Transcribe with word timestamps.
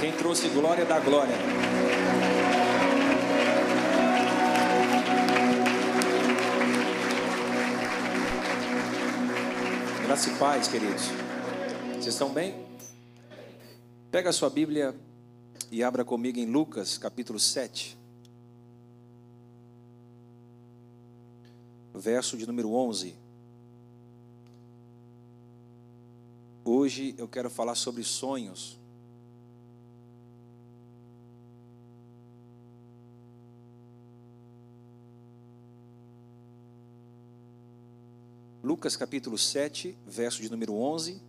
Quem 0.00 0.12
trouxe 0.12 0.48
glória 0.48 0.86
dá 0.86 0.98
glória. 0.98 1.34
Graça 10.06 10.30
e 10.30 10.38
paz, 10.38 10.68
queridos. 10.68 11.02
Vocês 11.92 12.06
estão 12.06 12.32
bem? 12.32 12.66
Pega 14.10 14.30
a 14.30 14.32
sua 14.32 14.48
Bíblia 14.48 14.98
e 15.70 15.84
abra 15.84 16.02
comigo 16.02 16.38
em 16.38 16.46
Lucas, 16.46 16.96
capítulo 16.96 17.38
7. 17.38 17.98
Verso 21.92 22.38
de 22.38 22.46
número 22.46 22.72
11. 22.72 23.14
Hoje 26.64 27.14
eu 27.18 27.28
quero 27.28 27.50
falar 27.50 27.74
sobre 27.74 28.02
sonhos. 28.02 28.79
Lucas 38.70 38.94
capítulo 38.94 39.36
7, 39.36 39.98
verso 40.06 40.40
de 40.40 40.48
número 40.48 40.72
11. 40.76 41.20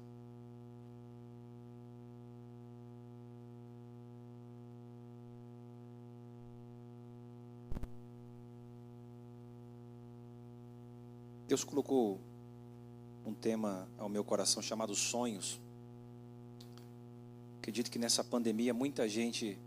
Deus 11.47 11.63
colocou 11.63 12.21
um 13.25 13.33
tema 13.33 13.89
ao 13.97 14.07
meu 14.07 14.23
coração 14.23 14.61
chamado 14.61 14.93
sonhos. 14.93 15.59
Acredito 17.57 17.89
que 17.89 17.97
nessa 17.97 18.23
pandemia 18.23 18.71
muita 18.71 19.09
gente 19.09 19.57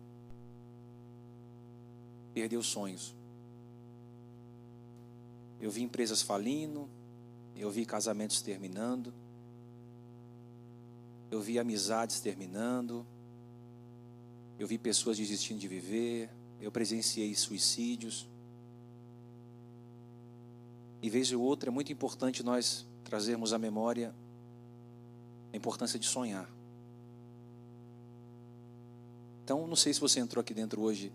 perdeu 2.32 2.62
sonhos. 2.62 3.12
Eu 5.60 5.72
vi 5.72 5.82
empresas 5.82 6.22
falindo, 6.22 6.88
eu 7.56 7.70
vi 7.70 7.84
casamentos 7.84 8.42
terminando, 8.42 9.12
eu 11.30 11.40
vi 11.40 11.58
amizades 11.58 12.20
terminando, 12.20 13.06
eu 14.58 14.66
vi 14.66 14.78
pessoas 14.78 15.16
desistindo 15.16 15.58
de 15.58 15.68
viver, 15.68 16.30
eu 16.60 16.70
presenciei 16.70 17.34
suicídios. 17.34 18.28
E 21.02 21.10
vez 21.10 21.32
ou 21.32 21.42
outra 21.42 21.70
é 21.70 21.72
muito 21.72 21.92
importante 21.92 22.42
nós 22.42 22.86
trazermos 23.04 23.52
à 23.52 23.58
memória 23.58 24.14
a 25.52 25.56
importância 25.56 25.98
de 25.98 26.06
sonhar. 26.06 26.48
Então, 29.44 29.66
não 29.66 29.76
sei 29.76 29.92
se 29.92 30.00
você 30.00 30.20
entrou 30.20 30.40
aqui 30.40 30.54
dentro 30.54 30.80
hoje 30.80 31.12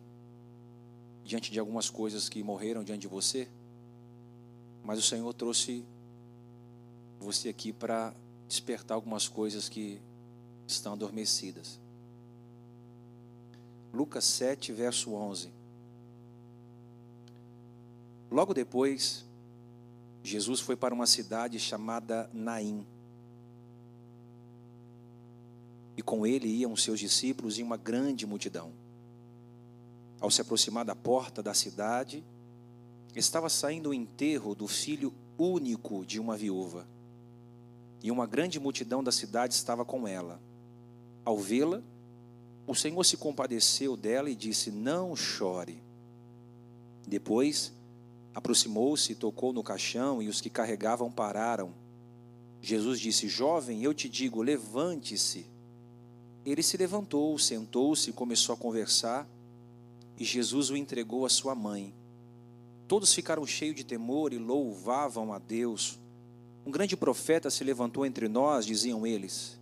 diante 1.23 1.51
de 1.51 1.59
algumas 1.59 1.89
coisas 1.89 2.29
que 2.29 2.41
morreram 2.43 2.83
diante 2.83 3.01
de 3.01 3.07
você, 3.07 3.47
mas 4.83 4.99
o 4.99 5.01
Senhor 5.01 5.33
trouxe 5.33 5.83
você 7.19 7.49
aqui 7.49 7.73
para 7.73 8.13
despertar 8.47 8.95
algumas 8.95 9.27
coisas 9.27 9.67
que 9.67 10.01
estão 10.65 10.93
adormecidas. 10.93 11.79
Lucas 13.93 14.23
7, 14.23 14.71
verso 14.71 15.13
11. 15.13 15.51
Logo 18.31 18.53
depois, 18.53 19.25
Jesus 20.23 20.59
foi 20.59 20.75
para 20.75 20.93
uma 20.93 21.07
cidade 21.07 21.59
chamada 21.59 22.29
Naim. 22.31 22.85
E 25.97 26.01
com 26.01 26.25
ele 26.25 26.47
iam 26.47 26.75
seus 26.75 26.99
discípulos 26.99 27.57
e 27.57 27.63
uma 27.63 27.75
grande 27.75 28.25
multidão. 28.25 28.71
Ao 30.19 30.29
se 30.29 30.41
aproximar 30.41 30.85
da 30.85 30.95
porta 30.95 31.41
da 31.41 31.53
cidade, 31.53 32.23
estava 33.15 33.49
saindo 33.49 33.89
o 33.89 33.93
enterro 33.93 34.53
do 34.53 34.67
filho 34.67 35.13
único 35.37 36.05
de 36.05 36.19
uma 36.19 36.37
viúva. 36.37 36.85
E 38.01 38.11
uma 38.11 38.25
grande 38.25 38.59
multidão 38.59 39.03
da 39.03 39.11
cidade 39.11 39.53
estava 39.53 39.83
com 39.83 40.07
ela. 40.07 40.39
Ao 41.25 41.37
vê-la, 41.37 41.81
o 42.65 42.73
Senhor 42.73 43.03
se 43.03 43.17
compadeceu 43.17 43.97
dela 43.97 44.29
e 44.29 44.35
disse: 44.35 44.71
Não 44.71 45.15
chore. 45.15 45.83
Depois, 47.07 47.73
Aproximou-se, 48.33 49.15
tocou 49.15 49.51
no 49.51 49.63
caixão 49.63 50.21
e 50.21 50.29
os 50.29 50.39
que 50.39 50.49
carregavam 50.49 51.11
pararam. 51.11 51.73
Jesus 52.61 52.99
disse: 52.99 53.27
Jovem, 53.27 53.83
eu 53.83 53.93
te 53.93 54.07
digo, 54.07 54.41
levante-se. 54.41 55.45
Ele 56.45 56.63
se 56.63 56.77
levantou, 56.77 57.37
sentou-se 57.37 58.09
e 58.09 58.13
começou 58.13 58.53
a 58.53 58.57
conversar, 58.57 59.27
e 60.17 60.23
Jesus 60.23 60.69
o 60.69 60.77
entregou 60.77 61.25
à 61.25 61.29
sua 61.29 61.53
mãe. 61.53 61.93
Todos 62.87 63.13
ficaram 63.13 63.45
cheios 63.45 63.75
de 63.75 63.83
temor 63.83 64.31
e 64.33 64.37
louvavam 64.37 65.33
a 65.33 65.39
Deus. 65.39 65.99
Um 66.65 66.71
grande 66.71 66.95
profeta 66.95 67.49
se 67.49 67.63
levantou 67.63 68.05
entre 68.05 68.27
nós, 68.27 68.65
diziam 68.65 69.05
eles. 69.05 69.59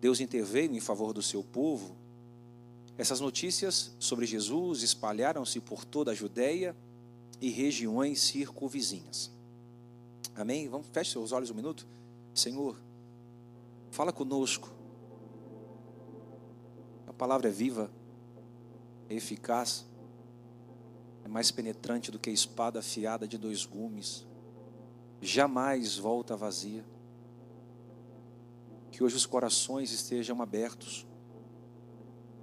Deus 0.00 0.20
interveio 0.20 0.74
em 0.74 0.80
favor 0.80 1.12
do 1.12 1.22
seu 1.22 1.42
povo. 1.42 1.96
Essas 2.96 3.20
notícias 3.20 3.94
sobre 3.98 4.26
Jesus 4.26 4.82
espalharam-se 4.82 5.60
por 5.60 5.84
toda 5.84 6.10
a 6.10 6.14
Judéia 6.14 6.76
e 7.40 7.50
regiões 7.50 8.20
circunvizinhas. 8.20 9.30
Amém? 10.34 10.68
Vamos, 10.68 10.86
feche 10.92 11.12
seus 11.12 11.32
olhos 11.32 11.50
um 11.50 11.54
minuto. 11.54 11.86
Senhor, 12.34 12.76
fala 13.90 14.12
conosco. 14.12 14.70
A 17.06 17.12
palavra 17.12 17.48
é 17.48 17.52
viva, 17.52 17.90
é 19.08 19.14
eficaz, 19.14 19.84
é 21.24 21.28
mais 21.28 21.50
penetrante 21.50 22.10
do 22.10 22.18
que 22.18 22.30
a 22.30 22.32
espada 22.32 22.78
afiada 22.78 23.26
de 23.26 23.36
dois 23.36 23.64
gumes. 23.64 24.26
Jamais 25.20 25.96
volta 25.96 26.36
vazia. 26.36 26.84
Que 28.90 29.02
hoje 29.04 29.16
os 29.16 29.26
corações 29.26 29.92
estejam 29.92 30.40
abertos 30.42 31.06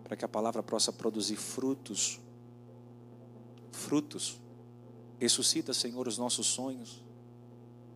para 0.04 0.16
que 0.16 0.24
a 0.24 0.28
palavra 0.28 0.64
possa 0.64 0.92
produzir 0.94 1.36
frutos 1.36 2.20
frutos 3.72 4.40
Ressuscita, 5.20 5.74
Senhor, 5.74 6.08
os 6.08 6.18
nossos 6.18 6.46
sonhos, 6.46 7.04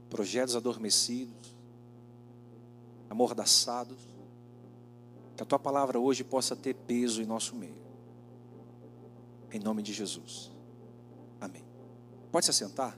projetos 0.09 0.55
adormecidos, 0.55 1.55
amordaçados. 3.09 3.99
Que 5.35 5.43
a 5.43 5.45
tua 5.45 5.59
palavra 5.59 5.99
hoje 5.99 6.23
possa 6.23 6.55
ter 6.55 6.73
peso 6.73 7.21
em 7.21 7.25
nosso 7.25 7.55
meio. 7.55 7.81
Em 9.51 9.59
nome 9.59 9.83
de 9.83 9.93
Jesus. 9.93 10.51
Amém. 11.39 11.63
Pode 12.31 12.45
se 12.45 12.51
assentar? 12.51 12.97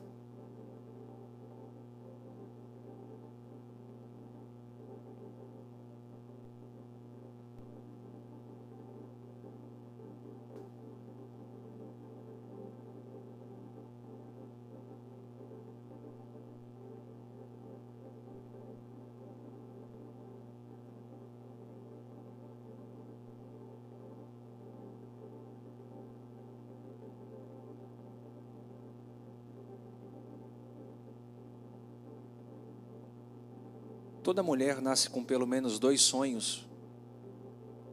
Toda 34.24 34.42
mulher 34.42 34.82
nasce 34.82 35.10
com 35.10 35.22
pelo 35.22 35.46
menos 35.46 35.78
dois 35.78 36.02
sonhos 36.02 36.66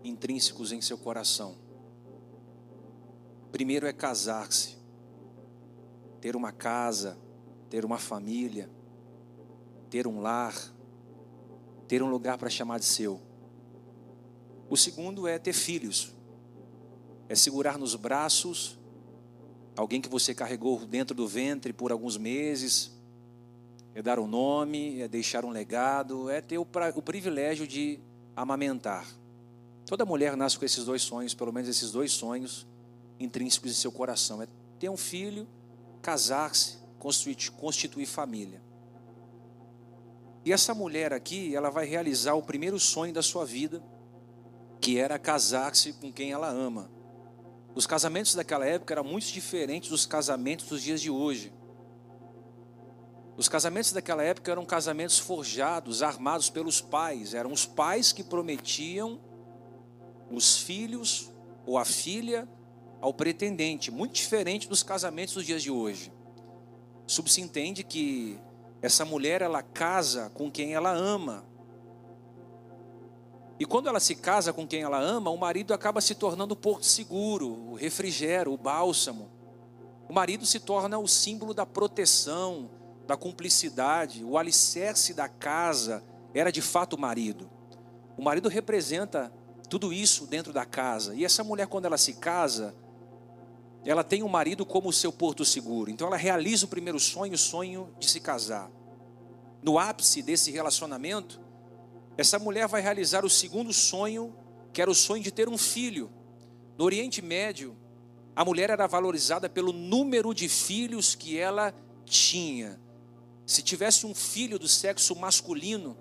intrínsecos 0.04 0.70
em 0.70 0.80
seu 0.80 0.96
coração. 0.96 1.56
Primeiro 3.50 3.84
é 3.84 3.92
casar-se, 3.92 4.78
ter 6.20 6.36
uma 6.36 6.52
casa, 6.52 7.18
ter 7.68 7.84
uma 7.84 7.98
família, 7.98 8.70
ter 9.90 10.06
um 10.06 10.20
lar, 10.20 10.54
ter 11.88 12.00
um 12.00 12.08
lugar 12.08 12.38
para 12.38 12.48
chamar 12.48 12.78
de 12.78 12.84
seu. 12.84 13.20
O 14.68 14.76
segundo 14.76 15.26
é 15.26 15.36
ter 15.36 15.52
filhos, 15.52 16.14
é 17.28 17.34
segurar 17.34 17.76
nos 17.76 17.96
braços 17.96 18.78
alguém 19.76 20.00
que 20.00 20.08
você 20.08 20.32
carregou 20.32 20.86
dentro 20.86 21.14
do 21.14 21.26
ventre 21.26 21.72
por 21.72 21.90
alguns 21.90 22.16
meses, 22.16 22.92
é 23.94 24.02
dar 24.02 24.18
um 24.18 24.26
nome, 24.26 25.00
é 25.00 25.08
deixar 25.08 25.44
um 25.44 25.50
legado, 25.50 26.30
é 26.30 26.40
ter 26.40 26.58
o, 26.58 26.64
pra, 26.64 26.92
o 26.94 27.02
privilégio 27.02 27.66
de 27.66 28.00
amamentar. 28.36 29.06
Toda 29.86 30.04
mulher 30.04 30.36
nasce 30.36 30.58
com 30.58 30.64
esses 30.64 30.84
dois 30.84 31.02
sonhos, 31.02 31.34
pelo 31.34 31.52
menos 31.52 31.68
esses 31.68 31.90
dois 31.90 32.12
sonhos 32.12 32.66
intrínsecos 33.18 33.72
em 33.72 33.74
seu 33.74 33.90
coração: 33.90 34.40
é 34.40 34.48
ter 34.78 34.88
um 34.88 34.96
filho, 34.96 35.46
casar-se, 36.00 36.78
constituir, 36.98 37.50
constituir 37.52 38.06
família. 38.06 38.62
E 40.44 40.52
essa 40.52 40.72
mulher 40.74 41.12
aqui, 41.12 41.54
ela 41.54 41.70
vai 41.70 41.84
realizar 41.84 42.34
o 42.34 42.42
primeiro 42.42 42.78
sonho 42.78 43.12
da 43.12 43.22
sua 43.22 43.44
vida, 43.44 43.82
que 44.80 44.98
era 44.98 45.18
casar-se 45.18 45.92
com 45.94 46.10
quem 46.10 46.32
ela 46.32 46.48
ama. 46.48 46.90
Os 47.74 47.86
casamentos 47.86 48.34
daquela 48.34 48.64
época 48.64 48.94
eram 48.94 49.04
muito 49.04 49.26
diferentes 49.26 49.90
dos 49.90 50.06
casamentos 50.06 50.66
dos 50.66 50.82
dias 50.82 51.00
de 51.00 51.10
hoje. 51.10 51.52
Os 53.40 53.48
casamentos 53.48 53.90
daquela 53.90 54.22
época 54.22 54.52
eram 54.52 54.66
casamentos 54.66 55.18
forjados, 55.18 56.02
armados 56.02 56.50
pelos 56.50 56.82
pais. 56.82 57.32
Eram 57.32 57.50
os 57.50 57.64
pais 57.64 58.12
que 58.12 58.22
prometiam 58.22 59.18
os 60.30 60.58
filhos 60.58 61.32
ou 61.64 61.78
a 61.78 61.84
filha 61.86 62.46
ao 63.00 63.14
pretendente, 63.14 63.90
muito 63.90 64.12
diferente 64.12 64.68
dos 64.68 64.82
casamentos 64.82 65.32
dos 65.32 65.46
dias 65.46 65.62
de 65.62 65.70
hoje. 65.70 66.12
Subsentende 67.06 67.82
que 67.82 68.38
essa 68.82 69.06
mulher 69.06 69.40
ela 69.40 69.62
casa 69.62 70.30
com 70.34 70.50
quem 70.50 70.74
ela 70.74 70.92
ama. 70.92 71.42
E 73.58 73.64
quando 73.64 73.88
ela 73.88 74.00
se 74.00 74.16
casa 74.16 74.52
com 74.52 74.66
quem 74.66 74.82
ela 74.82 75.00
ama, 75.00 75.30
o 75.30 75.38
marido 75.38 75.72
acaba 75.72 76.02
se 76.02 76.14
tornando 76.14 76.52
o 76.52 76.56
porto 76.58 76.84
seguro, 76.84 77.48
o 77.48 77.74
refrigério, 77.74 78.52
o 78.52 78.58
bálsamo. 78.58 79.30
O 80.10 80.12
marido 80.12 80.44
se 80.44 80.60
torna 80.60 80.98
o 80.98 81.08
símbolo 81.08 81.54
da 81.54 81.64
proteção, 81.64 82.78
da 83.10 83.16
cumplicidade, 83.16 84.24
o 84.24 84.38
alicerce 84.38 85.12
da 85.12 85.28
casa 85.28 86.00
era 86.32 86.52
de 86.52 86.62
fato 86.62 86.94
o 86.94 86.98
marido. 86.98 87.50
O 88.16 88.22
marido 88.22 88.48
representa 88.48 89.32
tudo 89.68 89.92
isso 89.92 90.28
dentro 90.28 90.52
da 90.52 90.64
casa. 90.64 91.12
E 91.16 91.24
essa 91.24 91.42
mulher, 91.42 91.66
quando 91.66 91.86
ela 91.86 91.98
se 91.98 92.12
casa, 92.12 92.72
ela 93.84 94.04
tem 94.04 94.22
o 94.22 94.28
marido 94.28 94.64
como 94.64 94.92
seu 94.92 95.10
porto 95.12 95.44
seguro. 95.44 95.90
Então 95.90 96.06
ela 96.06 96.16
realiza 96.16 96.66
o 96.66 96.68
primeiro 96.68 97.00
sonho, 97.00 97.34
o 97.34 97.38
sonho 97.38 97.92
de 97.98 98.08
se 98.08 98.20
casar. 98.20 98.70
No 99.60 99.76
ápice 99.76 100.22
desse 100.22 100.52
relacionamento, 100.52 101.40
essa 102.16 102.38
mulher 102.38 102.68
vai 102.68 102.80
realizar 102.80 103.24
o 103.24 103.30
segundo 103.30 103.72
sonho, 103.72 104.32
que 104.72 104.80
era 104.80 104.90
o 104.90 104.94
sonho 104.94 105.20
de 105.20 105.32
ter 105.32 105.48
um 105.48 105.58
filho. 105.58 106.12
No 106.78 106.84
Oriente 106.84 107.20
Médio, 107.20 107.76
a 108.36 108.44
mulher 108.44 108.70
era 108.70 108.86
valorizada 108.86 109.48
pelo 109.48 109.72
número 109.72 110.32
de 110.32 110.48
filhos 110.48 111.16
que 111.16 111.36
ela 111.36 111.74
tinha. 112.04 112.78
Se 113.50 113.62
tivesse 113.62 114.06
um 114.06 114.14
filho 114.14 114.60
do 114.60 114.68
sexo 114.68 115.16
masculino, 115.16 115.98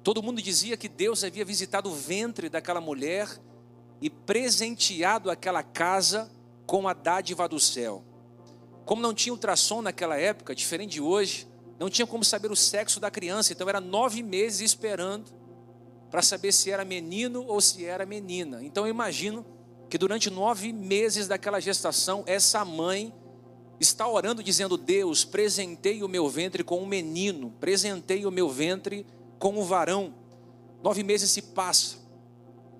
todo 0.00 0.22
mundo 0.22 0.40
dizia 0.40 0.76
que 0.76 0.88
Deus 0.88 1.24
havia 1.24 1.44
visitado 1.44 1.90
o 1.90 1.92
ventre 1.92 2.48
daquela 2.48 2.80
mulher 2.80 3.28
e 4.00 4.08
presenteado 4.08 5.28
aquela 5.28 5.64
casa 5.64 6.30
com 6.64 6.86
a 6.86 6.92
dádiva 6.92 7.48
do 7.48 7.58
céu. 7.58 8.04
Como 8.84 9.02
não 9.02 9.12
tinha 9.12 9.32
ultrassom 9.32 9.82
naquela 9.82 10.16
época, 10.16 10.54
diferente 10.54 10.92
de 10.92 11.00
hoje, 11.00 11.48
não 11.80 11.90
tinha 11.90 12.06
como 12.06 12.24
saber 12.24 12.52
o 12.52 12.54
sexo 12.54 13.00
da 13.00 13.10
criança, 13.10 13.52
então 13.52 13.68
era 13.68 13.80
nove 13.80 14.22
meses 14.22 14.60
esperando 14.60 15.32
para 16.12 16.22
saber 16.22 16.52
se 16.52 16.70
era 16.70 16.84
menino 16.84 17.44
ou 17.44 17.60
se 17.60 17.84
era 17.84 18.06
menina. 18.06 18.62
Então 18.62 18.86
eu 18.86 18.90
imagino 18.90 19.44
que 19.90 19.98
durante 19.98 20.30
nove 20.30 20.72
meses 20.72 21.26
daquela 21.26 21.58
gestação, 21.58 22.22
essa 22.24 22.64
mãe 22.64 23.12
está 23.82 24.08
orando, 24.08 24.42
dizendo: 24.42 24.76
Deus, 24.76 25.24
presentei 25.24 26.02
o 26.02 26.08
meu 26.08 26.28
ventre 26.28 26.64
com 26.64 26.78
um 26.78 26.86
menino, 26.86 27.52
presentei 27.60 28.24
o 28.24 28.30
meu 28.30 28.48
ventre 28.48 29.06
com 29.38 29.58
um 29.58 29.64
varão. 29.64 30.14
Nove 30.82 31.02
meses 31.02 31.30
se 31.30 31.42
passam, 31.42 32.00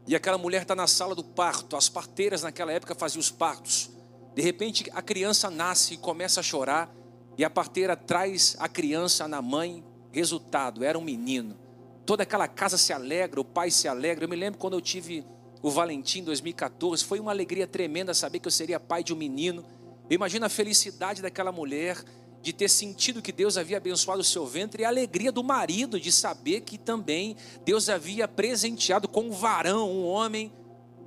e 0.06 0.16
aquela 0.16 0.38
mulher 0.38 0.62
está 0.62 0.75
na 0.75 0.87
sala 0.87 1.14
do 1.14 1.22
parto. 1.22 1.76
As 1.76 1.88
parteiras 1.88 2.43
naquela 2.43 2.72
época 2.72 2.94
faziam 2.94 3.20
os 3.20 3.31
partos. 3.31 3.90
De 4.34 4.43
repente 4.43 4.90
a 4.94 5.02
criança 5.02 5.50
nasce 5.50 5.94
e 5.94 5.99
começa 5.99 6.40
a 6.40 6.43
chorar, 6.43 6.93
e 7.37 7.44
a 7.44 7.50
parteira 7.50 7.96
traz 7.96 8.56
a 8.58 8.69
criança 8.69 9.28
na 9.28 9.43
mãe. 9.43 9.84
Resultado: 10.10 10.84
era 10.84 10.98
um 10.98 11.02
menino. 11.02 11.56
Toda 12.05 12.22
aquela 12.25 12.48
casa 12.48 12.76
se 12.76 12.93
alegra, 12.93 13.40
o 13.40 13.44
pai 13.44 13.70
se 13.70 13.88
alegra. 13.88 14.25
Eu 14.25 14.28
me 14.28 14.37
lembro 14.37 14.58
quando 14.58 14.75
eu 14.75 14.81
tive 14.81 15.25
o 15.62 15.70
Valentim 15.70 16.19
em 16.19 16.25
2014, 16.25 17.05
foi 17.05 17.20
uma 17.20 17.31
alegria 17.31 17.69
tremenda 17.69 18.12
saber 18.12 18.40
que 18.40 18.48
eu 18.48 18.52
seria 18.52 18.81
pai 18.81 19.05
de 19.05 19.14
um 19.14 19.16
menino. 19.16 19.64
Eu 20.08 20.14
imagino 20.14 20.46
a 20.46 20.49
felicidade 20.49 21.22
daquela 21.22 21.52
mulher 21.52 22.02
de 22.43 22.52
ter 22.52 22.69
sentido 22.69 23.22
que 23.22 23.31
Deus 23.31 23.56
havia 23.56 23.76
abençoado 23.76 24.20
o 24.20 24.25
seu 24.25 24.44
ventre 24.44 24.82
e 24.82 24.84
a 24.84 24.88
alegria 24.88 25.31
do 25.31 25.44
marido 25.44 25.99
de 25.99 26.10
saber 26.10 26.62
que 26.62 26.76
também 26.76 27.37
Deus 27.64 27.88
havia 27.88 28.26
presenteado 28.26 29.08
com 29.08 29.22
um 29.22 29.31
varão, 29.31 29.88
um 29.88 30.04
homem, 30.04 30.52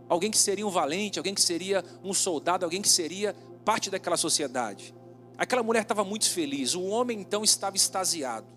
alguém 0.08 0.32
que 0.32 0.38
seria 0.38 0.66
um 0.66 0.70
valente, 0.70 1.20
alguém 1.20 1.34
que 1.34 1.42
seria 1.42 1.84
um 2.04 2.14
soldado, 2.14 2.64
alguém 2.64 2.82
que 2.82 2.88
seria 2.88 3.36
parte 3.66 3.90
daquela 3.90 4.16
sociedade. 4.16 4.96
Aquela 5.38 5.62
mulher 5.62 5.82
estava 5.82 6.06
muito 6.06 6.30
feliz, 6.30 6.74
o 6.74 6.84
homem 6.84 7.20
então 7.20 7.44
estava 7.44 7.76
extasiado. 7.76 8.48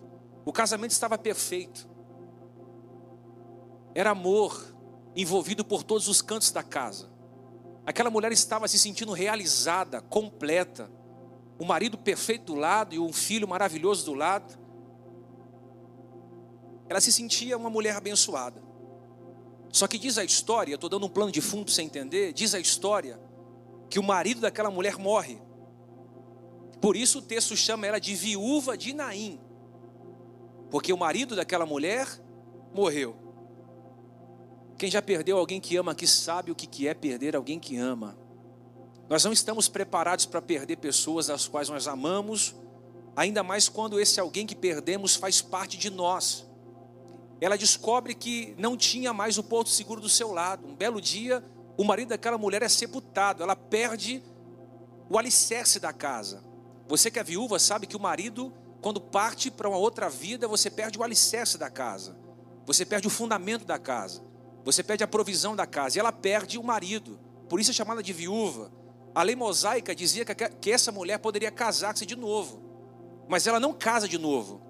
O 0.45 0.53
casamento 0.53 0.91
estava 0.91 1.17
perfeito. 1.17 1.87
Era 3.93 4.11
amor 4.11 4.73
envolvido 5.15 5.65
por 5.65 5.83
todos 5.83 6.07
os 6.07 6.21
cantos 6.21 6.51
da 6.51 6.63
casa. 6.63 7.08
Aquela 7.89 8.11
mulher 8.11 8.31
estava 8.31 8.67
se 8.67 8.77
sentindo 8.77 9.13
realizada, 9.13 9.99
completa. 9.99 10.91
O 11.57 11.65
marido 11.65 11.97
perfeito 11.97 12.53
do 12.53 12.55
lado 12.55 12.93
e 12.93 12.99
um 12.99 13.11
filho 13.11 13.47
maravilhoso 13.47 14.05
do 14.05 14.13
lado. 14.13 14.59
Ela 16.87 17.01
se 17.01 17.11
sentia 17.11 17.57
uma 17.57 17.67
mulher 17.67 17.95
abençoada. 17.95 18.61
Só 19.71 19.87
que 19.87 19.97
diz 19.97 20.19
a 20.19 20.23
história, 20.23 20.75
estou 20.75 20.87
dando 20.87 21.07
um 21.07 21.09
plano 21.09 21.31
de 21.31 21.41
fundo 21.41 21.71
sem 21.71 21.87
entender, 21.87 22.31
diz 22.31 22.53
a 22.53 22.59
história 22.59 23.19
que 23.89 23.97
o 23.97 24.03
marido 24.03 24.39
daquela 24.39 24.69
mulher 24.69 24.99
morre. 24.99 25.41
Por 26.79 26.95
isso 26.95 27.17
o 27.17 27.23
texto 27.23 27.57
chama 27.57 27.87
ela 27.87 27.99
de 27.99 28.13
viúva 28.13 28.77
de 28.77 28.93
Naim. 28.93 29.39
Porque 30.69 30.93
o 30.93 30.97
marido 30.97 31.35
daquela 31.35 31.65
mulher 31.65 32.07
morreu. 32.71 33.28
Quem 34.79 34.89
já 34.89 35.01
perdeu 35.01 35.37
alguém 35.37 35.59
que 35.59 35.75
ama, 35.75 35.93
que 35.93 36.07
sabe 36.07 36.51
o 36.51 36.55
que 36.55 36.87
é 36.87 36.93
perder 36.93 37.35
alguém 37.35 37.59
que 37.59 37.75
ama. 37.75 38.17
Nós 39.09 39.25
não 39.25 39.33
estamos 39.33 39.67
preparados 39.67 40.25
para 40.25 40.41
perder 40.41 40.77
pessoas 40.77 41.29
as 41.29 41.49
quais 41.49 41.67
nós 41.67 41.85
amamos, 41.85 42.55
ainda 43.13 43.43
mais 43.43 43.67
quando 43.67 43.99
esse 43.99 44.21
alguém 44.21 44.47
que 44.47 44.55
perdemos 44.55 45.17
faz 45.17 45.41
parte 45.41 45.77
de 45.77 45.89
nós. 45.89 46.47
Ela 47.41 47.57
descobre 47.57 48.15
que 48.15 48.55
não 48.57 48.77
tinha 48.77 49.11
mais 49.11 49.37
o 49.37 49.43
porto 49.43 49.69
seguro 49.69 49.99
do 49.99 50.07
seu 50.07 50.31
lado. 50.31 50.65
Um 50.65 50.73
belo 50.73 51.01
dia, 51.01 51.43
o 51.77 51.83
marido 51.83 52.09
daquela 52.09 52.37
mulher 52.37 52.61
é 52.63 52.69
sepultado, 52.69 53.43
ela 53.43 53.57
perde 53.57 54.23
o 55.09 55.17
alicerce 55.17 55.77
da 55.77 55.91
casa. 55.91 56.41
Você 56.87 57.11
que 57.11 57.19
é 57.19 57.23
viúva 57.23 57.59
sabe 57.59 57.85
que 57.85 57.97
o 57.97 57.99
marido, 57.99 58.53
quando 58.79 59.01
parte 59.01 59.51
para 59.51 59.67
uma 59.67 59.77
outra 59.77 60.09
vida, 60.09 60.47
você 60.47 60.69
perde 60.69 60.97
o 60.97 61.03
alicerce 61.03 61.57
da 61.57 61.69
casa, 61.69 62.17
você 62.65 62.85
perde 62.85 63.07
o 63.07 63.11
fundamento 63.11 63.65
da 63.65 63.77
casa. 63.77 64.28
Você 64.63 64.83
perde 64.83 65.03
a 65.03 65.07
provisão 65.07 65.55
da 65.55 65.65
casa 65.65 65.97
e 65.97 65.99
ela 65.99 66.11
perde 66.11 66.57
o 66.57 66.63
marido. 66.63 67.19
Por 67.47 67.59
isso 67.59 67.71
é 67.71 67.73
chamada 67.73 68.03
de 68.03 68.13
viúva. 68.13 68.71
A 69.15 69.23
lei 69.23 69.35
mosaica 69.35 69.95
dizia 69.95 70.23
que 70.25 70.71
essa 70.71 70.91
mulher 70.91 71.17
poderia 71.19 71.51
casar-se 71.51 72.05
de 72.05 72.15
novo. 72.15 72.61
Mas 73.27 73.47
ela 73.47 73.59
não 73.59 73.73
casa 73.73 74.07
de 74.07 74.17
novo. 74.17 74.61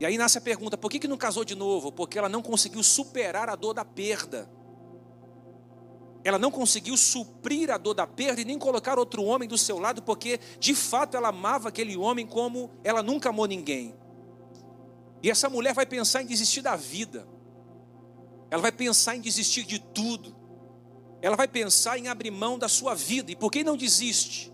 E 0.00 0.06
aí 0.06 0.16
nasce 0.16 0.38
a 0.38 0.40
pergunta: 0.40 0.76
por 0.76 0.90
que, 0.90 0.98
que 0.98 1.08
não 1.08 1.16
casou 1.16 1.44
de 1.44 1.54
novo? 1.54 1.90
Porque 1.90 2.18
ela 2.18 2.28
não 2.28 2.42
conseguiu 2.42 2.82
superar 2.82 3.48
a 3.48 3.56
dor 3.56 3.74
da 3.74 3.84
perda. 3.84 4.50
Ela 6.24 6.38
não 6.38 6.50
conseguiu 6.50 6.96
suprir 6.96 7.70
a 7.70 7.78
dor 7.78 7.94
da 7.94 8.06
perda 8.06 8.40
e 8.40 8.44
nem 8.44 8.58
colocar 8.58 8.98
outro 8.98 9.24
homem 9.24 9.48
do 9.48 9.56
seu 9.56 9.78
lado, 9.78 10.02
porque 10.02 10.38
de 10.58 10.74
fato 10.74 11.16
ela 11.16 11.28
amava 11.28 11.68
aquele 11.68 11.96
homem 11.96 12.26
como 12.26 12.70
ela 12.84 13.02
nunca 13.02 13.30
amou 13.30 13.46
ninguém. 13.46 13.94
E 15.22 15.30
essa 15.30 15.48
mulher 15.48 15.74
vai 15.74 15.86
pensar 15.86 16.22
em 16.22 16.26
desistir 16.26 16.60
da 16.60 16.76
vida. 16.76 17.26
Ela 18.50 18.62
vai 18.62 18.72
pensar 18.72 19.16
em 19.16 19.20
desistir 19.20 19.64
de 19.64 19.78
tudo. 19.78 20.34
Ela 21.20 21.36
vai 21.36 21.48
pensar 21.48 21.98
em 21.98 22.08
abrir 22.08 22.30
mão 22.30 22.58
da 22.58 22.68
sua 22.68 22.94
vida. 22.94 23.30
E 23.30 23.36
por 23.36 23.50
que 23.50 23.64
não 23.64 23.76
desiste? 23.76 24.52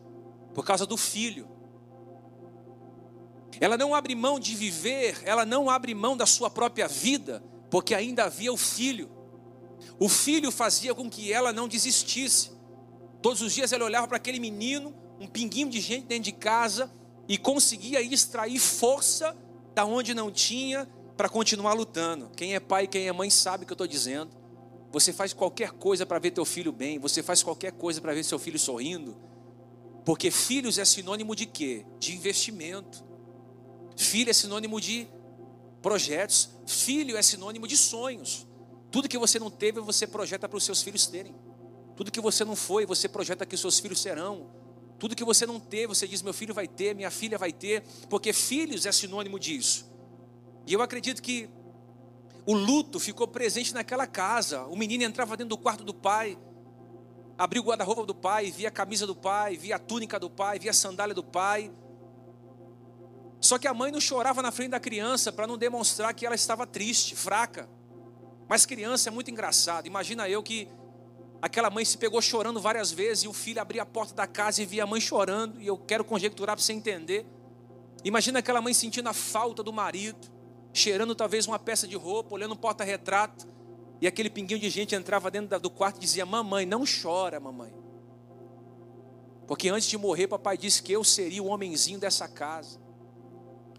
Por 0.54 0.64
causa 0.64 0.86
do 0.86 0.96
filho. 0.96 1.48
Ela 3.60 3.76
não 3.76 3.94
abre 3.94 4.14
mão 4.14 4.38
de 4.40 4.54
viver, 4.54 5.22
ela 5.24 5.44
não 5.46 5.70
abre 5.70 5.94
mão 5.94 6.16
da 6.16 6.26
sua 6.26 6.50
própria 6.50 6.88
vida, 6.88 7.42
porque 7.70 7.94
ainda 7.94 8.24
havia 8.24 8.52
o 8.52 8.56
filho. 8.56 9.10
O 9.98 10.08
filho 10.08 10.50
fazia 10.50 10.94
com 10.94 11.08
que 11.08 11.32
ela 11.32 11.52
não 11.52 11.68
desistisse. 11.68 12.50
Todos 13.22 13.40
os 13.40 13.52
dias 13.52 13.72
ela 13.72 13.84
olhava 13.84 14.08
para 14.08 14.16
aquele 14.16 14.40
menino, 14.40 14.94
um 15.20 15.26
pinguinho 15.26 15.70
de 15.70 15.80
gente 15.80 16.06
dentro 16.06 16.24
de 16.24 16.32
casa, 16.32 16.92
e 17.28 17.38
conseguia 17.38 18.02
extrair 18.02 18.58
força 18.58 19.36
da 19.74 19.84
onde 19.84 20.14
não 20.14 20.30
tinha, 20.30 20.88
para 21.16 21.28
continuar 21.28 21.72
lutando. 21.74 22.30
Quem 22.36 22.54
é 22.54 22.60
pai, 22.60 22.86
quem 22.86 23.08
é 23.08 23.12
mãe 23.12 23.30
sabe 23.30 23.64
o 23.64 23.66
que 23.66 23.72
eu 23.72 23.74
estou 23.74 23.86
dizendo. 23.86 24.30
Você 24.90 25.12
faz 25.12 25.32
qualquer 25.32 25.72
coisa 25.72 26.06
para 26.06 26.18
ver 26.18 26.30
teu 26.30 26.44
filho 26.44 26.70
bem, 26.70 26.98
você 26.98 27.22
faz 27.22 27.42
qualquer 27.42 27.72
coisa 27.72 28.00
para 28.00 28.14
ver 28.14 28.24
seu 28.24 28.38
filho 28.38 28.58
sorrindo. 28.58 29.16
Porque 30.04 30.30
filhos 30.30 30.78
é 30.78 30.84
sinônimo 30.84 31.34
de 31.34 31.46
quê? 31.46 31.84
De 31.98 32.14
investimento. 32.14 33.04
Filho 33.96 34.30
é 34.30 34.32
sinônimo 34.32 34.80
de 34.80 35.08
projetos. 35.80 36.50
Filho 36.66 37.16
é 37.16 37.22
sinônimo 37.22 37.66
de 37.66 37.76
sonhos. 37.76 38.46
Tudo 38.90 39.08
que 39.08 39.18
você 39.18 39.38
não 39.38 39.50
teve, 39.50 39.80
você 39.80 40.06
projeta 40.06 40.48
para 40.48 40.56
os 40.56 40.64
seus 40.64 40.82
filhos 40.82 41.06
terem. 41.06 41.34
Tudo 41.96 42.10
que 42.10 42.20
você 42.20 42.44
não 42.44 42.54
foi, 42.54 42.84
você 42.84 43.08
projeta 43.08 43.46
que 43.46 43.54
os 43.54 43.60
seus 43.60 43.80
filhos 43.80 44.00
serão. 44.00 44.50
Tudo 44.98 45.16
que 45.16 45.24
você 45.24 45.46
não 45.46 45.58
teve, 45.58 45.88
você 45.88 46.06
diz: 46.06 46.22
meu 46.22 46.32
filho 46.32 46.54
vai 46.54 46.68
ter, 46.68 46.94
minha 46.94 47.10
filha 47.10 47.38
vai 47.38 47.52
ter. 47.52 47.82
Porque 48.08 48.32
filhos 48.32 48.86
é 48.86 48.92
sinônimo 48.92 49.38
disso. 49.38 49.93
E 50.66 50.72
eu 50.72 50.82
acredito 50.82 51.22
que 51.22 51.48
O 52.46 52.52
luto 52.52 53.00
ficou 53.00 53.26
presente 53.26 53.72
naquela 53.72 54.06
casa. 54.06 54.64
O 54.64 54.76
menino 54.76 55.02
entrava 55.02 55.36
dentro 55.36 55.56
do 55.56 55.58
quarto 55.58 55.82
do 55.82 55.94
pai, 55.94 56.36
abria 57.38 57.60
o 57.60 57.64
guarda-roupa 57.64 58.04
do 58.04 58.14
pai, 58.14 58.50
via 58.50 58.68
a 58.68 58.70
camisa 58.70 59.06
do 59.06 59.16
pai, 59.16 59.56
via 59.56 59.76
a 59.76 59.78
túnica 59.78 60.20
do 60.20 60.28
pai, 60.28 60.58
via 60.58 60.70
a 60.70 60.74
sandália 60.74 61.14
do 61.14 61.24
pai. 61.24 61.72
Só 63.40 63.58
que 63.58 63.66
a 63.66 63.72
mãe 63.72 63.90
não 63.90 64.00
chorava 64.00 64.42
na 64.42 64.52
frente 64.52 64.70
da 64.70 64.80
criança 64.80 65.32
para 65.32 65.46
não 65.46 65.56
demonstrar 65.56 66.12
que 66.12 66.26
ela 66.26 66.34
estava 66.34 66.66
triste, 66.66 67.16
fraca. 67.16 67.68
Mas 68.46 68.66
criança 68.66 69.08
é 69.08 69.12
muito 69.12 69.30
engraçado. 69.30 69.86
Imagina 69.86 70.28
eu 70.28 70.42
que 70.42 70.68
aquela 71.40 71.70
mãe 71.70 71.84
se 71.84 71.96
pegou 71.96 72.20
chorando 72.20 72.60
várias 72.60 72.92
vezes 72.92 73.24
e 73.24 73.28
o 73.28 73.32
filho 73.32 73.60
abria 73.60 73.82
a 73.82 73.86
porta 73.86 74.14
da 74.14 74.26
casa 74.26 74.62
e 74.62 74.66
via 74.66 74.84
a 74.84 74.86
mãe 74.86 75.00
chorando. 75.00 75.60
E 75.62 75.66
eu 75.66 75.78
quero 75.78 76.04
conjecturar 76.04 76.56
para 76.56 76.62
você 76.62 76.74
entender. 76.74 77.26
Imagina 78.02 78.40
aquela 78.40 78.60
mãe 78.60 78.74
sentindo 78.74 79.08
a 79.08 79.14
falta 79.14 79.62
do 79.62 79.72
marido, 79.72 80.30
cheirando 80.74 81.14
talvez 81.14 81.46
uma 81.46 81.58
peça 81.58 81.86
de 81.86 81.96
roupa, 81.96 82.34
olhando 82.34 82.52
um 82.52 82.56
porta-retrato. 82.56 83.46
E 84.00 84.06
aquele 84.06 84.28
pinguinho 84.28 84.60
de 84.60 84.68
gente 84.68 84.94
entrava 84.94 85.30
dentro 85.30 85.58
do 85.60 85.70
quarto 85.70 85.96
e 85.96 86.00
dizia: 86.00 86.26
Mamãe, 86.26 86.66
não 86.66 86.84
chora, 86.84 87.38
mamãe. 87.40 87.72
Porque 89.46 89.68
antes 89.68 89.88
de 89.88 89.96
morrer, 89.96 90.26
papai 90.26 90.58
disse 90.58 90.82
que 90.82 90.92
eu 90.92 91.04
seria 91.04 91.42
o 91.42 91.46
homenzinho 91.46 91.98
dessa 91.98 92.26
casa. 92.26 92.78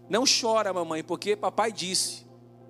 Não 0.08 0.24
chora, 0.24 0.72
mamãe, 0.72 1.04
porque 1.04 1.36
papai 1.36 1.70
disse 1.70 2.24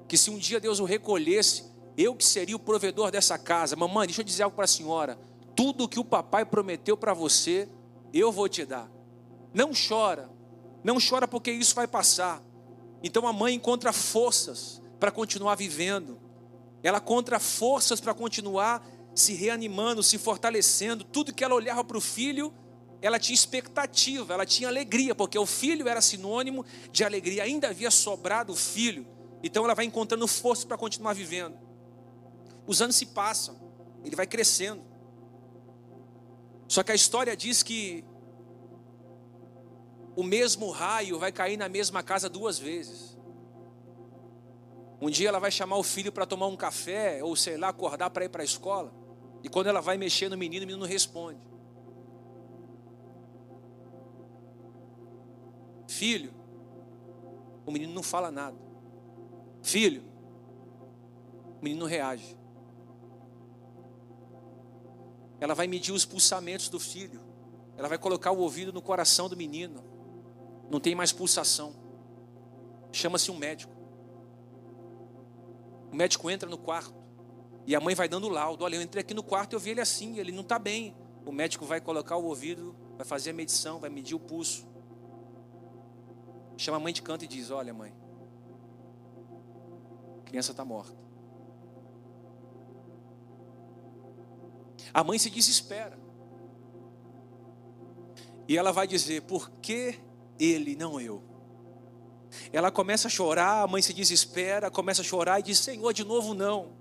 que 0.08 0.16
se 0.16 0.30
um 0.30 0.38
dia 0.38 0.58
Deus 0.58 0.80
o 0.80 0.84
recolhesse, 0.84 1.64
eu 1.96 2.14
que 2.14 2.24
seria 2.24 2.56
o 2.56 2.58
provedor 2.58 3.10
dessa 3.10 3.38
casa. 3.38 3.76
Mamãe, 3.76 4.06
deixa 4.06 4.22
eu 4.22 4.24
dizer 4.24 4.42
algo 4.42 4.56
para 4.56 4.64
a 4.64 4.68
senhora. 4.68 5.18
Tudo 5.54 5.88
que 5.88 6.00
o 6.00 6.04
papai 6.04 6.44
prometeu 6.44 6.96
para 6.96 7.14
você, 7.14 7.68
eu 8.12 8.32
vou 8.32 8.48
te 8.48 8.64
dar. 8.64 8.90
Não 9.54 9.70
chora. 9.72 10.28
Não 10.82 10.98
chora 10.98 11.28
porque 11.28 11.50
isso 11.50 11.74
vai 11.74 11.86
passar. 11.86 12.42
Então 13.06 13.24
a 13.24 13.32
mãe 13.32 13.54
encontra 13.54 13.92
forças 13.92 14.82
para 14.98 15.12
continuar 15.12 15.54
vivendo. 15.54 16.18
Ela 16.82 16.98
encontra 16.98 17.38
forças 17.38 18.00
para 18.00 18.12
continuar 18.12 18.84
se 19.14 19.32
reanimando, 19.32 20.02
se 20.02 20.18
fortalecendo. 20.18 21.04
Tudo 21.04 21.32
que 21.32 21.44
ela 21.44 21.54
olhava 21.54 21.84
para 21.84 21.96
o 21.96 22.00
filho, 22.00 22.52
ela 23.00 23.16
tinha 23.20 23.34
expectativa, 23.34 24.34
ela 24.34 24.44
tinha 24.44 24.68
alegria, 24.68 25.14
porque 25.14 25.38
o 25.38 25.46
filho 25.46 25.88
era 25.88 26.00
sinônimo 26.00 26.66
de 26.90 27.04
alegria, 27.04 27.44
ainda 27.44 27.68
havia 27.68 27.92
sobrado 27.92 28.52
o 28.52 28.56
filho, 28.56 29.06
então 29.40 29.62
ela 29.62 29.74
vai 29.74 29.84
encontrando 29.84 30.26
força 30.26 30.66
para 30.66 30.76
continuar 30.76 31.12
vivendo. 31.12 31.56
Os 32.66 32.82
anos 32.82 32.96
se 32.96 33.06
passam, 33.06 33.56
ele 34.04 34.16
vai 34.16 34.26
crescendo. 34.26 34.82
Só 36.66 36.82
que 36.82 36.90
a 36.90 36.94
história 36.96 37.36
diz 37.36 37.62
que 37.62 38.04
o 40.16 40.22
mesmo 40.22 40.70
raio 40.70 41.18
vai 41.18 41.30
cair 41.30 41.58
na 41.58 41.68
mesma 41.68 42.02
casa 42.02 42.26
duas 42.28 42.58
vezes. 42.58 43.16
Um 44.98 45.10
dia 45.10 45.28
ela 45.28 45.38
vai 45.38 45.50
chamar 45.50 45.76
o 45.76 45.82
filho 45.82 46.10
para 46.10 46.24
tomar 46.24 46.46
um 46.46 46.56
café, 46.56 47.22
ou 47.22 47.36
sei 47.36 47.58
lá, 47.58 47.68
acordar 47.68 48.08
para 48.08 48.24
ir 48.24 48.30
para 48.30 48.42
a 48.42 48.44
escola. 48.44 48.90
E 49.44 49.48
quando 49.48 49.66
ela 49.66 49.82
vai 49.82 49.98
mexer 49.98 50.30
no 50.30 50.36
menino, 50.36 50.64
o 50.64 50.66
menino 50.66 50.84
não 50.84 50.90
responde. 50.90 51.46
Filho, 55.86 56.32
o 57.66 57.70
menino 57.70 57.92
não 57.92 58.02
fala 58.02 58.30
nada. 58.30 58.56
Filho, 59.62 60.02
o 61.60 61.62
menino 61.62 61.82
não 61.82 61.86
reage. 61.86 62.36
Ela 65.38 65.54
vai 65.54 65.66
medir 65.66 65.92
os 65.92 66.06
pulsamentos 66.06 66.70
do 66.70 66.80
filho. 66.80 67.20
Ela 67.76 67.88
vai 67.88 67.98
colocar 67.98 68.30
o 68.30 68.38
ouvido 68.38 68.72
no 68.72 68.80
coração 68.80 69.28
do 69.28 69.36
menino. 69.36 69.84
Não 70.70 70.80
tem 70.80 70.94
mais 70.94 71.12
pulsação. 71.12 71.74
Chama-se 72.92 73.30
um 73.30 73.36
médico. 73.36 73.72
O 75.92 75.96
médico 75.96 76.30
entra 76.30 76.48
no 76.48 76.58
quarto. 76.58 76.94
E 77.66 77.74
a 77.74 77.80
mãe 77.80 77.94
vai 77.94 78.08
dando 78.08 78.28
laudo. 78.28 78.64
Olha, 78.64 78.76
eu 78.76 78.82
entrei 78.82 79.00
aqui 79.02 79.14
no 79.14 79.22
quarto 79.22 79.52
e 79.52 79.56
eu 79.56 79.60
vi 79.60 79.70
ele 79.70 79.80
assim. 79.80 80.18
Ele 80.18 80.32
não 80.32 80.42
está 80.42 80.58
bem. 80.58 80.94
O 81.24 81.32
médico 81.32 81.64
vai 81.64 81.80
colocar 81.80 82.16
o 82.16 82.24
ouvido, 82.24 82.76
vai 82.96 83.04
fazer 83.04 83.30
a 83.30 83.32
medição, 83.32 83.80
vai 83.80 83.90
medir 83.90 84.14
o 84.14 84.20
pulso. 84.20 84.66
Chama 86.56 86.76
a 86.76 86.80
mãe 86.80 86.92
de 86.92 87.02
canto 87.02 87.24
e 87.24 87.28
diz: 87.28 87.50
Olha, 87.50 87.74
mãe, 87.74 87.92
a 90.20 90.22
criança 90.22 90.52
está 90.52 90.64
morta. 90.64 90.96
A 94.94 95.04
mãe 95.04 95.18
se 95.18 95.28
desespera. 95.28 95.98
E 98.48 98.56
ela 98.56 98.72
vai 98.72 98.86
dizer: 98.86 99.22
Por 99.22 99.50
que 99.50 99.98
ele, 100.38 100.76
não 100.76 101.00
eu? 101.00 101.22
Ela 102.52 102.70
começa 102.70 103.08
a 103.08 103.10
chorar, 103.10 103.62
a 103.62 103.66
mãe 103.66 103.82
se 103.82 103.92
desespera, 103.92 104.70
começa 104.70 105.02
a 105.02 105.04
chorar 105.04 105.40
e 105.40 105.42
diz: 105.42 105.58
Senhor, 105.58 105.92
de 105.92 106.04
novo 106.04 106.34
não. 106.34 106.76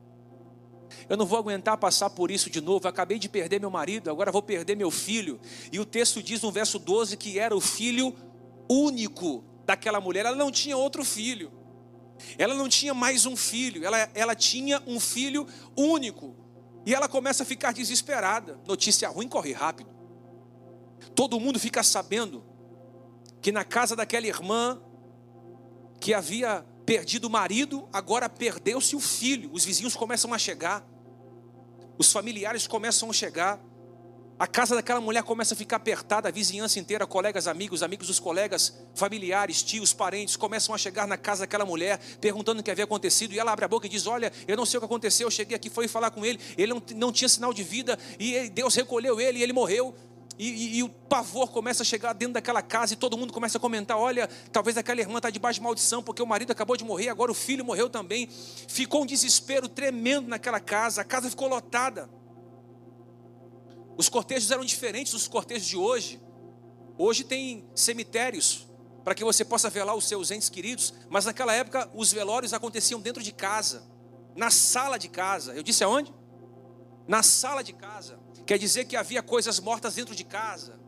Eu 1.10 1.18
não 1.18 1.26
vou 1.26 1.38
aguentar 1.38 1.78
passar 1.78 2.10
por 2.10 2.32
isso 2.32 2.50
de 2.50 2.62
novo. 2.62 2.88
Acabei 2.88 3.20
de 3.20 3.28
perder 3.28 3.60
meu 3.60 3.70
marido, 3.70 4.10
agora 4.10 4.32
vou 4.32 4.42
perder 4.42 4.76
meu 4.76 4.92
filho. 4.92 5.40
E 5.72 5.80
o 5.80 5.86
texto 5.86 6.22
diz 6.22 6.42
no 6.42 6.52
verso 6.52 6.80
12 6.80 7.18
que 7.18 7.40
era 7.40 7.56
o 7.56 7.62
filho 7.62 8.16
único 8.70 9.44
daquela 9.66 10.00
mulher, 10.00 10.26
ela 10.26 10.36
não 10.36 10.52
tinha 10.52 10.78
outro 10.78 11.04
filho. 11.04 11.52
Ela 12.38 12.54
não 12.54 12.70
tinha 12.70 12.94
mais 12.94 13.26
um 13.26 13.36
filho, 13.36 13.84
ela, 13.84 14.10
ela 14.14 14.36
tinha 14.36 14.82
um 14.88 15.00
filho 15.00 15.46
único. 15.76 16.36
E 16.86 16.94
ela 16.94 17.08
começa 17.08 17.44
a 17.44 17.46
ficar 17.46 17.74
desesperada. 17.74 18.60
Notícia 18.66 19.10
ruim 19.10 19.28
corre 19.28 19.52
rápido. 19.52 19.90
Todo 21.14 21.40
mundo 21.40 21.60
fica 21.60 21.84
sabendo 21.84 22.44
que 23.46 23.52
na 23.52 23.64
casa 23.64 23.96
daquela 23.96 24.26
irmã 24.26 24.82
que 26.00 26.16
havia 26.16 26.66
perdido 26.84 27.26
o 27.26 27.30
marido, 27.30 27.88
agora 27.94 28.28
perdeu-se 28.28 28.96
o 28.96 29.00
filho. 29.00 29.52
Os 29.54 29.64
vizinhos 29.64 29.96
começam 29.96 30.34
a 30.34 30.40
chegar, 30.40 30.84
os 31.96 32.12
familiares 32.12 32.66
começam 32.66 33.08
a 33.08 33.14
chegar. 33.14 33.62
A 34.40 34.48
casa 34.48 34.74
daquela 34.74 35.00
mulher 35.00 35.22
começa 35.22 35.54
a 35.54 35.58
ficar 35.58 35.76
apertada, 35.76 36.28
a 36.28 36.32
vizinhança 36.32 36.80
inteira, 36.80 37.06
colegas, 37.06 37.48
amigos, 37.48 37.84
amigos 37.84 38.08
dos 38.08 38.20
colegas, 38.20 38.84
familiares, 38.96 39.62
tios, 39.62 39.94
parentes, 39.94 40.36
começam 40.36 40.74
a 40.74 40.78
chegar 40.80 41.08
na 41.08 41.16
casa 41.16 41.42
daquela 41.42 41.66
mulher, 41.68 42.00
perguntando 42.20 42.62
o 42.62 42.64
que 42.64 42.72
havia 42.72 42.86
acontecido, 42.86 43.32
e 43.32 43.38
ela 43.38 43.52
abre 43.52 43.66
a 43.66 43.68
boca 43.68 43.86
e 43.86 43.90
diz: 43.92 44.08
Olha, 44.08 44.34
eu 44.48 44.58
não 44.58 44.66
sei 44.66 44.80
o 44.80 44.82
que 44.82 44.86
aconteceu, 44.86 45.28
eu 45.28 45.32
cheguei 45.32 45.56
aqui, 45.56 45.70
fui 45.70 45.88
falar 45.88 46.10
com 46.10 46.26
ele, 46.26 46.40
ele 46.58 46.74
não, 46.74 46.82
não 46.96 47.12
tinha 47.12 47.30
sinal 47.30 47.54
de 47.54 47.62
vida, 47.62 47.96
e 48.20 48.50
Deus 48.50 48.74
recolheu 48.74 49.22
ele 49.22 49.38
e 49.38 49.44
ele 49.44 49.54
morreu. 49.54 49.94
E, 50.38 50.50
e, 50.50 50.78
e, 50.78 50.84
o 50.84 50.90
pavor 50.90 51.50
começa 51.50 51.82
a 51.82 51.86
chegar 51.86 52.12
dentro 52.14 52.34
daquela 52.34 52.62
casa 52.62 52.94
e 52.94 52.98
todo 52.98 53.18
mundo 53.18 53.32
começa 53.32 53.58
a 53.58 53.62
comentar: 53.62 53.98
olha, 53.98 54.28
talvez 54.52 54.78
aquela 54.78 55.00
irmã 55.00 55.18
está 55.18 55.30
debaixo 55.30 55.60
de 55.60 55.64
maldição, 55.64 56.04
porque 56.04 56.22
o 56.22 56.28
marido 56.28 56.52
acabou 56.52 56.76
de 56.76 56.84
morrer, 56.84 57.08
agora 57.08 57.32
o 57.32 57.36
filho 57.36 57.64
morreu 57.64 57.90
também. 57.90 58.28
Ficou 58.68 59.04
um 59.04 59.06
desespero 59.06 59.70
tremendo 59.70 60.28
naquela 60.28 60.60
casa, 60.60 61.02
a 61.02 61.06
casa 61.06 61.30
ficou 61.30 61.48
lotada. 61.48 62.10
Os 63.98 64.10
cortejos 64.10 64.52
eram 64.52 64.66
diferentes 64.66 65.14
dos 65.14 65.28
cortejos 65.28 65.68
de 65.68 65.78
hoje. 65.78 66.22
Hoje 66.98 67.24
tem 67.24 67.66
cemitérios 67.74 68.68
para 69.06 69.16
que 69.16 69.24
você 69.24 69.46
possa 69.46 69.70
velar 69.70 69.96
os 69.96 70.06
seus 70.06 70.32
entes 70.32 70.50
queridos, 70.50 70.94
mas 71.10 71.26
naquela 71.26 71.54
época 71.54 71.90
os 71.94 72.12
velórios 72.12 72.54
aconteciam 72.54 73.00
dentro 73.00 73.24
de 73.24 73.32
casa, 73.32 73.84
na 74.36 74.50
sala 74.50 74.98
de 74.98 75.08
casa. 75.08 75.54
Eu 75.54 75.64
disse 75.64 75.84
aonde? 75.84 76.14
Na 77.08 77.22
sala 77.22 77.64
de 77.64 77.74
casa. 77.74 78.20
Quer 78.46 78.58
dizer 78.58 78.86
que 78.86 78.96
havia 78.96 79.22
coisas 79.22 79.60
mortas 79.60 79.96
dentro 79.96 80.16
de 80.16 80.24
casa. 80.24 80.80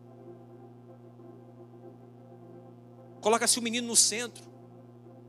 Coloca-se 3.21 3.59
o 3.59 3.62
menino 3.62 3.88
no 3.88 3.95
centro. 3.95 4.45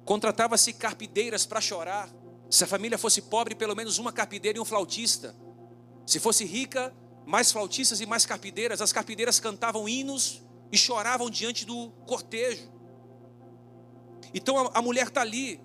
Contratava-se 0.04 0.72
carpideiras 0.72 1.44
para 1.44 1.60
chorar. 1.60 2.08
Se 2.50 2.64
a 2.64 2.66
família 2.66 2.96
fosse 2.96 3.22
pobre, 3.22 3.54
pelo 3.54 3.76
menos 3.76 3.98
uma 3.98 4.12
carpideira 4.12 4.58
e 4.58 4.60
um 4.60 4.64
flautista. 4.64 5.34
Se 6.06 6.18
fosse 6.18 6.44
rica, 6.44 6.94
mais 7.26 7.52
flautistas 7.52 8.00
e 8.00 8.06
mais 8.06 8.24
carpideiras. 8.24 8.80
As 8.80 8.92
carpideiras 8.92 9.38
cantavam 9.38 9.88
hinos 9.88 10.42
e 10.72 10.78
choravam 10.78 11.28
diante 11.28 11.64
do 11.64 11.90
cortejo. 12.06 12.70
Então 14.32 14.70
a, 14.74 14.82
mulher 14.82 15.08
está 15.08 15.22
ali, 15.22 15.60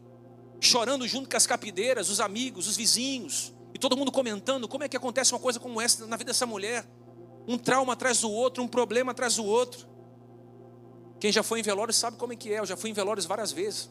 chorando 0.60 1.08
junto 1.08 1.30
com 1.30 1.38
as 1.38 1.46
carpideiras, 1.46 2.10
os 2.10 2.20
amigos, 2.20 2.68
os 2.68 2.78
vizinhos, 2.78 3.54
e 3.74 3.80
todo 3.80 3.98
mundo 3.98 4.12
comentando 4.12 4.68
como 4.68 4.84
é 4.84 4.90
que 4.90 4.96
acontece 4.96 5.34
uma 5.34 5.40
coisa 5.40 5.60
como 5.60 5.82
essa 5.82 6.06
na 6.06 6.16
vida 6.16 6.30
dessa 6.30 6.46
mulher. 6.46 6.86
Um 7.48 7.58
trauma 7.58 7.94
atrás 7.94 8.22
do 8.22 8.32
outro, 8.32 8.64
um 8.64 8.68
problema 8.68 9.12
atrás 9.12 9.36
do 9.36 9.46
outro. 9.46 9.88
Quem 11.20 11.32
já 11.32 11.42
foi 11.42 11.60
em 11.60 11.64
velórios 11.64 11.98
sabe 11.98 12.18
como 12.18 12.34
é 12.34 12.36
que 12.36 12.54
é. 12.54 12.60
Eu 12.60 12.66
já 12.66 12.78
fui 12.78 12.90
em 12.90 12.94
velórios 12.94 13.26
várias 13.26 13.52
vezes. 13.52 13.90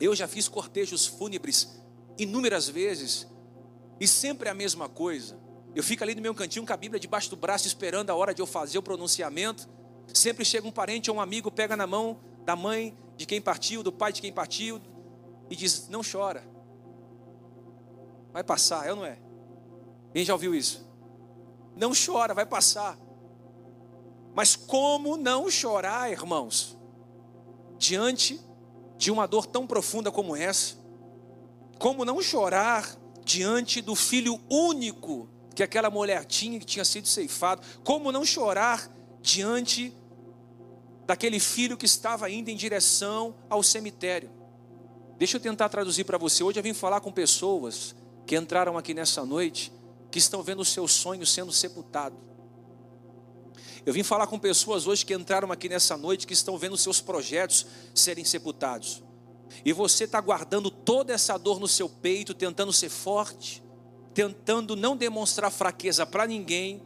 Eu 0.00 0.14
já 0.14 0.26
fiz 0.26 0.48
cortejos 0.48 1.06
fúnebres 1.06 1.80
inúmeras 2.18 2.68
vezes. 2.68 3.26
E 4.00 4.08
sempre 4.08 4.48
a 4.48 4.54
mesma 4.54 4.88
coisa. 4.88 5.38
Eu 5.74 5.82
fico 5.82 6.02
ali 6.02 6.14
no 6.14 6.22
meu 6.22 6.34
cantinho 6.34 6.66
com 6.66 6.72
a 6.72 6.76
Bíblia 6.76 6.98
debaixo 6.98 7.30
do 7.30 7.36
braço, 7.36 7.66
esperando 7.66 8.10
a 8.10 8.14
hora 8.14 8.34
de 8.34 8.40
eu 8.40 8.46
fazer 8.46 8.78
o 8.78 8.82
pronunciamento. 8.82 9.68
Sempre 10.12 10.44
chega 10.44 10.66
um 10.66 10.72
parente 10.72 11.10
ou 11.10 11.18
um 11.18 11.20
amigo, 11.20 11.50
pega 11.50 11.76
na 11.76 11.86
mão 11.86 12.20
da 12.44 12.56
mãe 12.56 12.96
de 13.16 13.26
quem 13.26 13.40
partiu, 13.40 13.82
do 13.82 13.92
pai 13.92 14.12
de 14.12 14.20
quem 14.20 14.32
partiu, 14.32 14.80
e 15.48 15.56
diz: 15.56 15.88
Não 15.88 16.00
chora, 16.02 16.44
vai 18.32 18.42
passar, 18.42 18.88
ou 18.90 18.96
não 18.96 19.04
é? 19.04 19.18
Quem 20.12 20.24
já 20.24 20.32
ouviu 20.32 20.54
isso? 20.54 20.86
Não 21.76 21.92
chora, 21.94 22.34
vai 22.34 22.46
passar. 22.46 22.98
Mas 24.34 24.56
como 24.56 25.16
não 25.16 25.50
chorar, 25.50 26.10
irmãos, 26.10 26.76
diante 27.78 28.40
de 28.96 29.10
uma 29.10 29.26
dor 29.26 29.46
tão 29.46 29.66
profunda 29.66 30.10
como 30.10 30.34
essa? 30.34 30.76
Como 31.78 32.04
não 32.04 32.22
chorar 32.22 32.96
diante 33.24 33.80
do 33.80 33.94
filho 33.94 34.40
único 34.48 35.28
que 35.54 35.62
aquela 35.62 35.90
mulher 35.90 36.24
tinha, 36.24 36.58
que 36.58 36.64
tinha 36.64 36.84
sido 36.84 37.08
ceifado? 37.08 37.62
Como 37.84 38.12
não 38.12 38.24
chorar 38.24 38.90
diante 39.20 39.94
daquele 41.06 41.40
filho 41.40 41.76
que 41.76 41.84
estava 41.86 42.30
indo 42.30 42.48
em 42.48 42.56
direção 42.56 43.34
ao 43.50 43.62
cemitério? 43.62 44.30
Deixa 45.18 45.36
eu 45.36 45.40
tentar 45.40 45.68
traduzir 45.68 46.04
para 46.04 46.18
você. 46.18 46.42
Hoje 46.42 46.58
eu 46.58 46.62
vim 46.62 46.72
falar 46.72 47.00
com 47.00 47.12
pessoas 47.12 47.94
que 48.26 48.36
entraram 48.36 48.78
aqui 48.78 48.94
nessa 48.94 49.24
noite, 49.24 49.72
que 50.10 50.18
estão 50.18 50.42
vendo 50.42 50.60
os 50.60 50.68
seus 50.68 50.92
sonhos 50.92 51.32
sendo 51.32 51.52
sepultados. 51.52 52.18
Eu 53.84 53.92
vim 53.92 54.02
falar 54.02 54.28
com 54.28 54.38
pessoas 54.38 54.86
hoje 54.86 55.04
que 55.04 55.12
entraram 55.12 55.50
aqui 55.50 55.68
nessa 55.68 55.96
noite, 55.96 56.26
que 56.26 56.32
estão 56.32 56.56
vendo 56.56 56.76
seus 56.76 57.00
projetos 57.00 57.66
serem 57.94 58.24
sepultados. 58.24 59.02
E 59.64 59.72
você 59.72 60.04
está 60.04 60.20
guardando 60.20 60.70
toda 60.70 61.12
essa 61.12 61.36
dor 61.36 61.58
no 61.58 61.66
seu 61.66 61.88
peito, 61.88 62.32
tentando 62.32 62.72
ser 62.72 62.88
forte, 62.88 63.62
tentando 64.14 64.76
não 64.76 64.96
demonstrar 64.96 65.50
fraqueza 65.50 66.06
para 66.06 66.26
ninguém. 66.26 66.82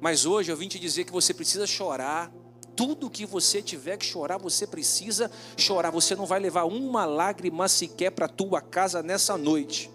Mas 0.00 0.24
hoje 0.24 0.50
eu 0.50 0.56
vim 0.56 0.68
te 0.68 0.78
dizer 0.78 1.04
que 1.04 1.12
você 1.12 1.34
precisa 1.34 1.66
chorar. 1.66 2.32
Tudo 2.74 3.10
que 3.10 3.26
você 3.26 3.60
tiver 3.60 3.96
que 3.96 4.06
chorar, 4.06 4.38
você 4.38 4.66
precisa 4.66 5.30
chorar. 5.56 5.90
Você 5.90 6.16
não 6.16 6.24
vai 6.24 6.40
levar 6.40 6.64
uma 6.64 7.04
lágrima 7.04 7.68
sequer 7.68 8.10
para 8.10 8.28
tua 8.28 8.60
casa 8.60 9.02
nessa 9.02 9.36
noite. 9.36 9.90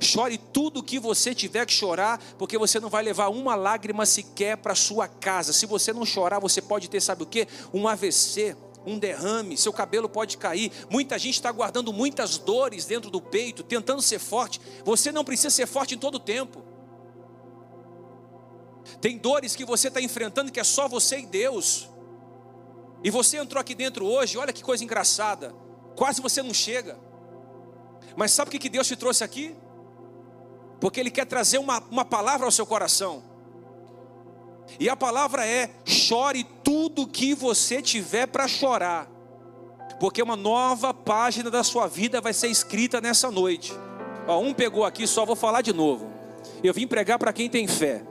Chore 0.00 0.38
tudo 0.38 0.82
que 0.82 0.98
você 0.98 1.34
tiver 1.34 1.66
que 1.66 1.72
chorar, 1.72 2.20
porque 2.38 2.58
você 2.58 2.78
não 2.80 2.88
vai 2.88 3.02
levar 3.02 3.28
uma 3.28 3.54
lágrima 3.54 4.06
sequer 4.06 4.56
para 4.56 4.74
sua 4.74 5.08
casa. 5.08 5.52
Se 5.52 5.66
você 5.66 5.92
não 5.92 6.04
chorar, 6.04 6.38
você 6.38 6.60
pode 6.60 6.88
ter, 6.88 7.00
sabe 7.00 7.22
o 7.22 7.26
que? 7.26 7.46
Um 7.72 7.88
AVC, 7.88 8.56
um 8.86 8.98
derrame, 8.98 9.56
seu 9.56 9.72
cabelo 9.72 10.08
pode 10.08 10.36
cair. 10.36 10.70
Muita 10.90 11.18
gente 11.18 11.34
está 11.34 11.50
guardando 11.50 11.92
muitas 11.92 12.38
dores 12.38 12.84
dentro 12.84 13.10
do 13.10 13.20
peito, 13.20 13.62
tentando 13.62 14.02
ser 14.02 14.18
forte. 14.18 14.60
Você 14.84 15.10
não 15.10 15.24
precisa 15.24 15.50
ser 15.50 15.66
forte 15.66 15.94
em 15.94 15.98
todo 15.98 16.16
o 16.16 16.20
tempo. 16.20 16.62
Tem 19.00 19.18
dores 19.18 19.56
que 19.56 19.64
você 19.64 19.88
está 19.88 20.00
enfrentando 20.00 20.52
que 20.52 20.60
é 20.60 20.64
só 20.64 20.88
você 20.88 21.18
e 21.18 21.26
Deus. 21.26 21.88
E 23.02 23.10
você 23.10 23.36
entrou 23.36 23.60
aqui 23.60 23.74
dentro 23.74 24.06
hoje, 24.06 24.38
olha 24.38 24.52
que 24.52 24.62
coisa 24.62 24.82
engraçada. 24.84 25.54
Quase 25.96 26.20
você 26.20 26.42
não 26.42 26.54
chega. 26.54 26.98
Mas 28.16 28.32
sabe 28.32 28.54
o 28.54 28.58
que 28.58 28.68
Deus 28.68 28.86
te 28.86 28.96
trouxe 28.96 29.24
aqui? 29.24 29.54
Porque 30.80 31.00
Ele 31.00 31.10
quer 31.10 31.26
trazer 31.26 31.58
uma, 31.58 31.82
uma 31.90 32.04
palavra 32.04 32.46
ao 32.46 32.52
seu 32.52 32.66
coração. 32.66 33.22
E 34.78 34.88
a 34.88 34.96
palavra 34.96 35.46
é: 35.46 35.70
chore 35.84 36.44
tudo 36.62 37.06
que 37.06 37.34
você 37.34 37.80
tiver 37.80 38.26
para 38.26 38.48
chorar, 38.48 39.08
porque 40.00 40.22
uma 40.22 40.36
nova 40.36 40.92
página 40.92 41.50
da 41.50 41.62
sua 41.62 41.86
vida 41.86 42.20
vai 42.20 42.32
ser 42.32 42.48
escrita 42.48 43.00
nessa 43.00 43.30
noite. 43.30 43.72
Ó, 44.26 44.40
um 44.40 44.54
pegou 44.54 44.84
aqui, 44.84 45.06
só 45.06 45.24
vou 45.24 45.36
falar 45.36 45.60
de 45.60 45.72
novo. 45.72 46.10
Eu 46.62 46.72
vim 46.72 46.86
pregar 46.86 47.18
para 47.18 47.32
quem 47.32 47.48
tem 47.48 47.66
fé. 47.66 48.02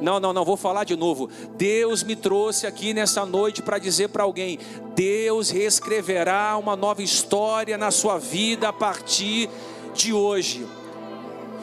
Não, 0.00 0.18
não, 0.18 0.32
não, 0.32 0.44
vou 0.44 0.56
falar 0.56 0.84
de 0.84 0.96
novo. 0.96 1.30
Deus 1.56 2.02
me 2.02 2.16
trouxe 2.16 2.66
aqui 2.66 2.92
nessa 2.92 3.24
noite 3.24 3.62
para 3.62 3.78
dizer 3.78 4.08
para 4.08 4.24
alguém: 4.24 4.58
Deus 4.94 5.50
reescreverá 5.50 6.56
uma 6.56 6.74
nova 6.74 7.02
história 7.02 7.78
na 7.78 7.90
sua 7.90 8.18
vida 8.18 8.68
a 8.68 8.72
partir 8.72 9.48
de 9.94 10.12
hoje. 10.12 10.66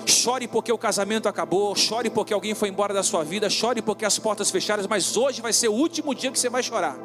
Chore 0.06 0.48
porque 0.48 0.72
o 0.72 0.78
casamento 0.78 1.28
acabou, 1.28 1.76
chore 1.76 2.10
porque 2.10 2.34
alguém 2.34 2.56
foi 2.56 2.70
embora 2.70 2.94
da 2.94 3.04
sua 3.04 3.24
vida, 3.24 3.50
chore 3.50 3.82
porque 3.82 4.06
as 4.06 4.18
portas 4.18 4.50
fecharam, 4.50 4.84
mas 4.90 5.16
hoje 5.16 5.42
vai 5.42 5.54
ser 5.54 5.68
o 5.68 5.74
último 5.74 6.16
dia 6.16 6.32
que 6.32 6.40
você 6.40 6.50
vai 6.50 6.64
chorar. 6.64 6.98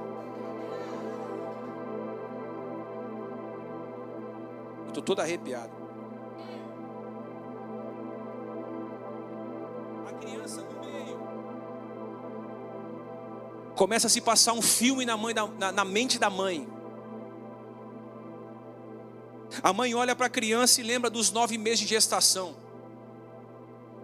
Estou 4.88 5.02
todo 5.02 5.20
arrepiado. 5.20 5.72
A 10.08 10.12
criança 10.14 10.62
no 10.62 10.80
meio 10.80 11.18
começa 13.74 14.06
a 14.06 14.10
se 14.10 14.22
passar 14.22 14.54
um 14.54 14.62
filme 14.62 15.04
na, 15.04 15.16
mãe, 15.16 15.34
na, 15.58 15.70
na 15.70 15.84
mente 15.84 16.18
da 16.18 16.30
mãe. 16.30 16.66
A 19.62 19.72
mãe 19.72 19.94
olha 19.94 20.16
para 20.16 20.26
a 20.26 20.30
criança 20.30 20.80
e 20.80 20.84
lembra 20.84 21.10
dos 21.10 21.30
nove 21.30 21.58
meses 21.58 21.80
de 21.80 21.86
gestação 21.86 22.65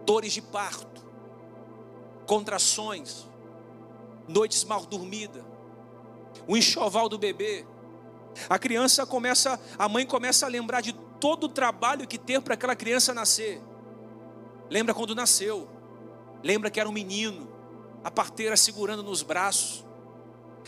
dores 0.05 0.33
de 0.33 0.43
parto, 0.43 1.05
contrações, 2.27 3.27
noites 4.29 4.65
mal 4.65 4.85
dormidas, 4.87 5.43
o 6.47 6.57
enxoval 6.57 7.09
do 7.09 7.19
bebê. 7.19 7.67
A 8.49 8.59
criança 8.59 9.05
começa, 9.05 9.61
a 9.79 9.89
mãe 9.89 10.07
começa 10.07 10.47
a 10.47 10.49
lembrar 10.49 10.81
de 10.81 10.93
todo 11.21 11.45
o 11.45 11.49
trabalho 11.49 12.07
que 12.07 12.19
teve 12.19 12.41
para 12.41 12.55
aquela 12.55 12.75
criança 12.75 13.13
nascer. 13.13 13.61
Lembra 14.71 14.95
quando 14.95 15.15
nasceu? 15.15 15.69
Lembra 16.43 16.71
que 16.71 16.81
era 16.81 16.89
um 16.89 16.93
menino, 16.93 17.49
a 18.03 18.11
parteira 18.11 18.57
segurando 18.57 19.03
nos 19.03 19.23
braços. 19.23 19.85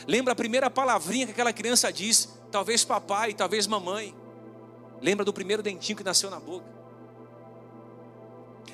Lembra 0.06 0.32
a 0.32 0.36
primeira 0.36 0.68
palavrinha 0.68 1.26
que 1.26 1.32
aquela 1.32 1.52
criança 1.52 1.92
disse, 1.92 2.28
talvez 2.50 2.84
papai, 2.84 3.32
talvez 3.32 3.66
mamãe. 3.66 4.14
Lembra 5.00 5.24
do 5.24 5.32
primeiro 5.32 5.62
dentinho 5.62 5.96
que 5.96 6.04
nasceu 6.04 6.30
na 6.30 6.38
boca. 6.38 6.66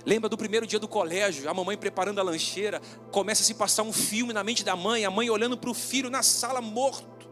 Lembra 0.05 0.29
do 0.29 0.37
primeiro 0.37 0.67
dia 0.67 0.79
do 0.79 0.89
colégio, 0.89 1.49
a 1.49 1.55
mamãe 1.55 1.77
preparando 1.77 2.21
a 2.21 2.23
lancheira, 2.23 2.81
começa 3.11 3.43
a 3.43 3.45
se 3.45 3.55
passar 3.55 3.83
um 3.83 3.93
filme 3.93 4.33
na 4.33 4.43
mente 4.43 4.65
da 4.65 4.75
mãe, 4.75 5.05
a 5.05 5.11
mãe 5.11 5.29
olhando 5.29 5.57
para 5.57 5.71
o 5.71 5.75
filho 5.75 6.09
na 6.09 6.23
sala 6.23 6.61
morto. 6.61 7.29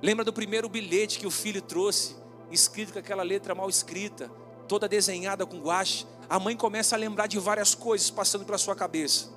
Lembra 0.00 0.24
do 0.24 0.32
primeiro 0.32 0.68
bilhete 0.68 1.18
que 1.18 1.26
o 1.26 1.30
filho 1.30 1.62
trouxe, 1.62 2.16
escrito 2.50 2.92
com 2.92 2.98
aquela 2.98 3.22
letra 3.22 3.54
mal 3.54 3.68
escrita, 3.68 4.30
toda 4.68 4.88
desenhada 4.88 5.44
com 5.46 5.58
guache. 5.58 6.06
A 6.28 6.38
mãe 6.38 6.56
começa 6.56 6.94
a 6.94 6.98
lembrar 6.98 7.26
de 7.26 7.38
várias 7.38 7.74
coisas 7.74 8.10
passando 8.10 8.44
pela 8.44 8.58
sua 8.58 8.76
cabeça. 8.76 9.30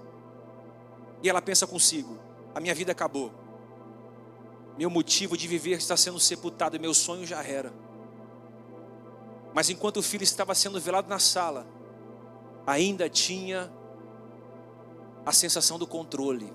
E 1.23 1.29
ela 1.29 1.41
pensa 1.41 1.65
consigo: 1.65 2.19
a 2.53 2.59
minha 2.59 2.75
vida 2.75 2.91
acabou. 2.91 3.31
Meu 4.77 4.89
motivo 4.89 5.35
de 5.35 5.47
viver 5.47 5.77
está 5.77 5.97
sendo 5.97 6.19
sepultado, 6.19 6.79
meu 6.79 6.93
sonho 6.93 7.25
já 7.25 7.43
era. 7.43 7.73
Mas 9.57 9.71
enquanto 9.71 9.97
o 9.97 10.03
filho 10.03 10.23
estava 10.23 10.53
sendo 10.53 10.79
velado 10.79 11.09
na 11.09 11.17
sala, 11.17 11.65
ainda 12.63 13.09
tinha 13.09 13.73
a 15.25 15.31
sensação 15.31 15.79
do 15.79 15.87
controle. 15.87 16.53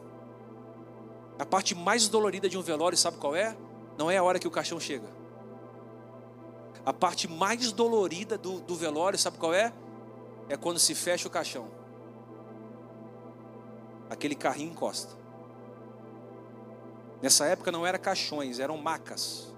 A 1.37 1.45
parte 1.45 1.75
mais 1.75 2.07
dolorida 2.09 2.49
de 2.49 2.57
um 2.57 2.63
velório, 2.63 2.97
sabe 2.97 3.17
qual 3.17 3.35
é? 3.35 3.57
Não 3.99 4.09
é 4.09 4.19
a 4.19 4.23
hora 4.23 4.39
que 4.39 4.47
o 4.47 4.53
caixão 4.53 4.79
chega. 4.79 5.09
A 6.87 6.93
parte 6.93 7.27
mais 7.27 7.73
dolorida 7.73 8.39
do, 8.39 8.61
do 8.61 8.77
velório, 8.77 9.19
sabe 9.19 9.37
qual 9.37 9.53
é? 9.53 9.73
É 10.49 10.57
quando 10.57 10.79
se 10.79 10.95
fecha 10.95 11.27
o 11.27 11.31
caixão. 11.33 11.73
Aquele 14.09 14.37
carrinho 14.37 14.71
encosta. 14.71 15.17
Nessa 17.21 17.47
época 17.47 17.73
não 17.73 17.85
eram 17.85 17.99
caixões, 17.99 18.61
eram 18.61 18.77
macas. 18.77 19.53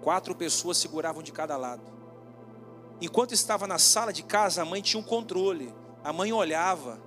Quatro 0.00 0.32
pessoas 0.32 0.76
seguravam 0.76 1.24
de 1.24 1.32
cada 1.32 1.56
lado. 1.56 1.93
Enquanto 3.00 3.32
estava 3.32 3.66
na 3.66 3.78
sala 3.78 4.12
de 4.12 4.22
casa, 4.22 4.62
a 4.62 4.64
mãe 4.64 4.80
tinha 4.80 5.00
um 5.00 5.04
controle. 5.04 5.74
A 6.02 6.12
mãe 6.12 6.32
olhava. 6.32 7.00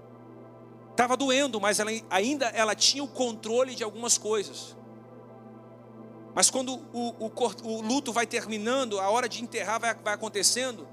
Estava 0.92 1.16
doendo, 1.16 1.62
mas 1.62 1.80
ela, 1.80 1.92
ainda 2.10 2.48
ela 2.48 2.76
tinha 2.76 3.04
o 3.04 3.08
controle 3.08 3.76
de 3.76 3.84
algumas 3.84 4.18
coisas. 4.18 4.76
Mas 6.34 6.50
quando 6.50 6.76
o, 6.94 7.26
o, 7.26 7.32
o 7.64 7.82
luto 7.82 8.14
vai 8.14 8.28
terminando, 8.28 9.00
a 9.00 9.10
hora 9.10 9.28
de 9.28 9.44
enterrar 9.44 9.80
vai, 9.80 9.94
vai, 9.96 10.14
acontecendo, 10.14 10.88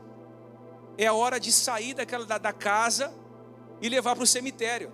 é 0.96 1.06
a 1.06 1.12
hora 1.12 1.38
de 1.38 1.52
sair 1.52 1.94
daquela, 1.94 2.24
da, 2.24 2.38
da 2.38 2.52
casa 2.52 3.12
e 3.80 3.88
levar 3.88 4.14
para 4.14 4.24
o 4.24 4.26
cemitério. 4.26 4.92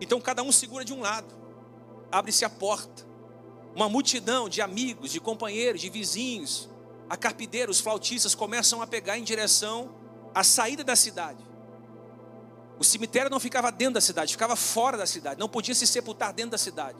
Então 0.00 0.20
cada 0.20 0.42
um 0.42 0.52
segura 0.52 0.84
de 0.84 0.92
um 0.92 1.00
lado, 1.00 1.34
abre-se 2.10 2.44
a 2.44 2.50
porta. 2.50 3.06
Uma 3.74 3.88
multidão 3.90 4.48
de 4.48 4.62
amigos, 4.62 5.10
de 5.10 5.20
companheiros, 5.20 5.82
de 5.82 5.90
vizinhos, 5.90 6.70
a 7.08 7.16
carpideira, 7.16 7.70
os 7.70 7.80
flautistas 7.80 8.34
começam 8.34 8.82
a 8.82 8.86
pegar 8.86 9.16
em 9.18 9.22
direção 9.22 9.94
à 10.34 10.42
saída 10.42 10.82
da 10.82 10.96
cidade. 10.96 11.44
O 12.78 12.84
cemitério 12.84 13.30
não 13.30 13.40
ficava 13.40 13.70
dentro 13.70 13.94
da 13.94 14.00
cidade, 14.00 14.32
ficava 14.32 14.56
fora 14.56 14.96
da 14.98 15.06
cidade. 15.06 15.40
Não 15.40 15.48
podia 15.48 15.74
se 15.74 15.86
sepultar 15.86 16.32
dentro 16.32 16.50
da 16.50 16.58
cidade. 16.58 16.98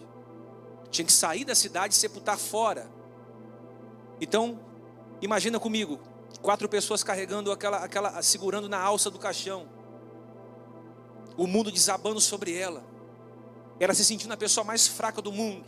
Tinha 0.90 1.04
que 1.04 1.12
sair 1.12 1.44
da 1.44 1.54
cidade 1.54 1.94
e 1.94 1.96
sepultar 1.96 2.38
fora. 2.38 2.90
Então, 4.20 4.58
imagina 5.20 5.60
comigo, 5.60 6.00
quatro 6.40 6.68
pessoas 6.68 7.02
carregando 7.02 7.52
aquela, 7.52 7.78
aquela, 7.78 8.22
segurando 8.22 8.68
na 8.68 8.78
alça 8.78 9.10
do 9.10 9.18
caixão. 9.18 9.68
O 11.36 11.46
mundo 11.46 11.70
desabando 11.70 12.20
sobre 12.20 12.54
ela. 12.54 12.82
Ela 13.78 13.92
se 13.92 14.04
sentindo 14.04 14.32
a 14.32 14.36
pessoa 14.36 14.64
mais 14.64 14.86
fraca 14.86 15.20
do 15.20 15.30
mundo. 15.30 15.66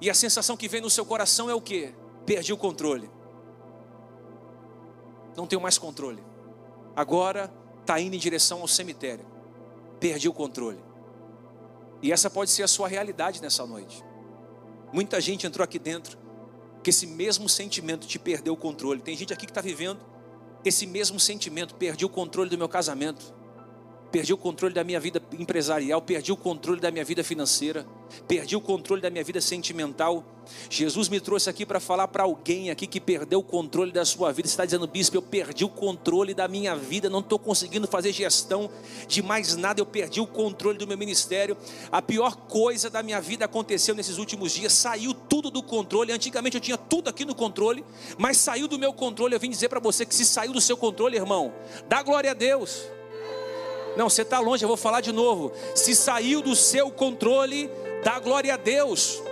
E 0.00 0.08
a 0.08 0.14
sensação 0.14 0.56
que 0.56 0.68
vem 0.68 0.80
no 0.80 0.90
seu 0.90 1.04
coração 1.04 1.50
é 1.50 1.54
o 1.54 1.60
quê? 1.60 1.92
Perdi 2.26 2.52
o 2.52 2.56
controle. 2.56 3.10
Não 5.36 5.46
tenho 5.46 5.60
mais 5.60 5.78
controle. 5.78 6.22
Agora 6.94 7.52
está 7.80 7.98
indo 8.00 8.14
em 8.14 8.18
direção 8.18 8.60
ao 8.60 8.68
cemitério. 8.68 9.24
Perdi 9.98 10.28
o 10.28 10.32
controle. 10.32 10.78
E 12.02 12.12
essa 12.12 12.28
pode 12.28 12.50
ser 12.50 12.62
a 12.62 12.68
sua 12.68 12.88
realidade 12.88 13.40
nessa 13.40 13.66
noite. 13.66 14.04
Muita 14.92 15.20
gente 15.20 15.46
entrou 15.46 15.64
aqui 15.64 15.78
dentro 15.78 16.18
que 16.82 16.90
esse 16.90 17.06
mesmo 17.06 17.48
sentimento 17.48 18.06
de 18.06 18.18
perder 18.18 18.50
o 18.50 18.56
controle. 18.56 19.00
Tem 19.00 19.16
gente 19.16 19.32
aqui 19.32 19.46
que 19.46 19.52
está 19.52 19.60
vivendo 19.60 20.00
esse 20.64 20.86
mesmo 20.86 21.18
sentimento, 21.18 21.74
perdi 21.74 22.04
o 22.04 22.08
controle 22.08 22.48
do 22.48 22.58
meu 22.58 22.68
casamento 22.68 23.34
perdi 24.12 24.34
o 24.34 24.36
controle 24.36 24.74
da 24.74 24.84
minha 24.84 25.00
vida 25.00 25.20
empresarial, 25.38 26.02
perdi 26.02 26.30
o 26.30 26.36
controle 26.36 26.78
da 26.78 26.90
minha 26.90 27.04
vida 27.04 27.24
financeira, 27.24 27.86
perdi 28.28 28.54
o 28.54 28.60
controle 28.60 29.00
da 29.00 29.08
minha 29.08 29.24
vida 29.24 29.40
sentimental. 29.40 30.22
Jesus 30.68 31.08
me 31.08 31.20
trouxe 31.20 31.48
aqui 31.48 31.64
para 31.64 31.80
falar 31.80 32.08
para 32.08 32.24
alguém 32.24 32.70
aqui 32.70 32.86
que 32.86 33.00
perdeu 33.00 33.40
o 33.40 33.42
controle 33.42 33.92
da 33.92 34.04
sua 34.04 34.32
vida. 34.32 34.48
Está 34.48 34.64
dizendo, 34.64 34.86
bispo, 34.86 35.16
eu 35.16 35.22
perdi 35.22 35.64
o 35.64 35.68
controle 35.68 36.34
da 36.34 36.48
minha 36.48 36.74
vida, 36.74 37.08
não 37.10 37.20
estou 37.20 37.38
conseguindo 37.38 37.86
fazer 37.86 38.12
gestão 38.12 38.70
de 39.06 39.22
mais 39.22 39.56
nada, 39.56 39.80
eu 39.80 39.86
perdi 39.86 40.20
o 40.20 40.26
controle 40.26 40.78
do 40.78 40.86
meu 40.86 40.96
ministério. 40.96 41.56
A 41.90 42.00
pior 42.00 42.36
coisa 42.36 42.90
da 42.90 43.02
minha 43.02 43.20
vida 43.20 43.44
aconteceu 43.44 43.94
nesses 43.94 44.18
últimos 44.18 44.52
dias, 44.52 44.72
saiu 44.72 45.14
tudo 45.14 45.50
do 45.50 45.62
controle. 45.62 46.12
Antigamente 46.12 46.56
eu 46.56 46.60
tinha 46.60 46.78
tudo 46.78 47.08
aqui 47.08 47.24
no 47.24 47.34
controle, 47.34 47.84
mas 48.18 48.36
saiu 48.36 48.68
do 48.68 48.78
meu 48.78 48.92
controle. 48.92 49.34
Eu 49.34 49.40
vim 49.40 49.50
dizer 49.50 49.68
para 49.68 49.80
você 49.80 50.04
que 50.04 50.14
se 50.14 50.24
saiu 50.24 50.52
do 50.52 50.60
seu 50.60 50.76
controle, 50.76 51.16
irmão, 51.16 51.52
dá 51.88 52.02
glória 52.02 52.30
a 52.30 52.34
Deus. 52.34 52.82
Não, 53.96 54.08
você 54.08 54.22
está 54.22 54.38
longe, 54.38 54.64
eu 54.64 54.68
vou 54.68 54.76
falar 54.76 55.00
de 55.00 55.12
novo. 55.12 55.52
Se 55.74 55.94
saiu 55.94 56.40
do 56.40 56.56
seu 56.56 56.90
controle, 56.90 57.70
dá 58.02 58.18
glória 58.18 58.54
a 58.54 58.56
Deus. 58.56 59.22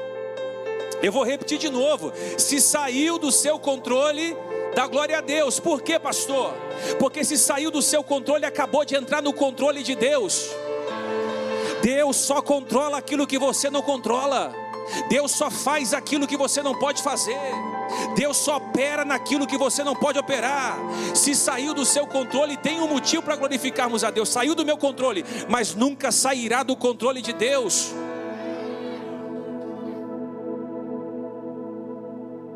Eu 1.03 1.13
vou 1.13 1.25
repetir 1.25 1.59
de 1.59 1.71
novo. 1.71 2.13
Se 2.37 2.61
saiu 2.61 3.19
do 3.19 3.33
seu 3.33 3.59
controle, 3.59 4.37
dá 4.75 4.87
glória 4.87 5.19
a 5.19 5.21
Deus. 5.21 5.59
Por 5.59 5.83
quê, 5.83 5.99
pastor? 5.99 6.55
Porque 6.99 7.25
se 7.25 7.39
saiu 7.39 7.71
do 7.71 7.81
seu 7.81 8.03
controle, 8.03 8.45
acabou 8.45 8.85
de 8.85 8.95
entrar 8.95 9.23
no 9.23 9.33
controle 9.33 9.83
de 9.83 9.95
Deus. 9.95 10.49
Deus 11.83 12.17
só 12.17 12.43
controla 12.43 12.99
aquilo 12.99 13.27
que 13.27 13.39
você 13.39 13.71
não 13.71 13.83
controla. 13.83 14.55
Deus 15.09 15.31
só 15.31 15.51
faz 15.51 15.95
aquilo 15.95 16.27
que 16.27 16.37
você 16.37 16.63
não 16.63 16.75
pode 16.79 17.03
fazer. 17.03 17.39
Deus 18.15 18.37
só 18.37 18.57
opera 18.57 19.05
naquilo 19.05 19.47
que 19.47 19.57
você 19.57 19.83
não 19.83 19.95
pode 19.95 20.19
operar. 20.19 20.79
Se 21.15 21.35
saiu 21.35 21.73
do 21.73 21.85
seu 21.85 22.07
controle, 22.07 22.57
tem 22.57 22.81
um 22.81 22.89
motivo 22.89 23.23
para 23.23 23.37
glorificarmos 23.37 24.05
a 24.05 24.11
Deus. 24.11 24.29
Saiu 24.29 24.55
do 24.55 24.65
meu 24.65 24.77
controle, 24.77 25.25
mas 25.49 25.75
nunca 25.75 26.13
sairá 26.13 26.63
do 26.63 26.77
controle 26.77 27.23
de 27.23 27.33
Deus. 27.33 27.93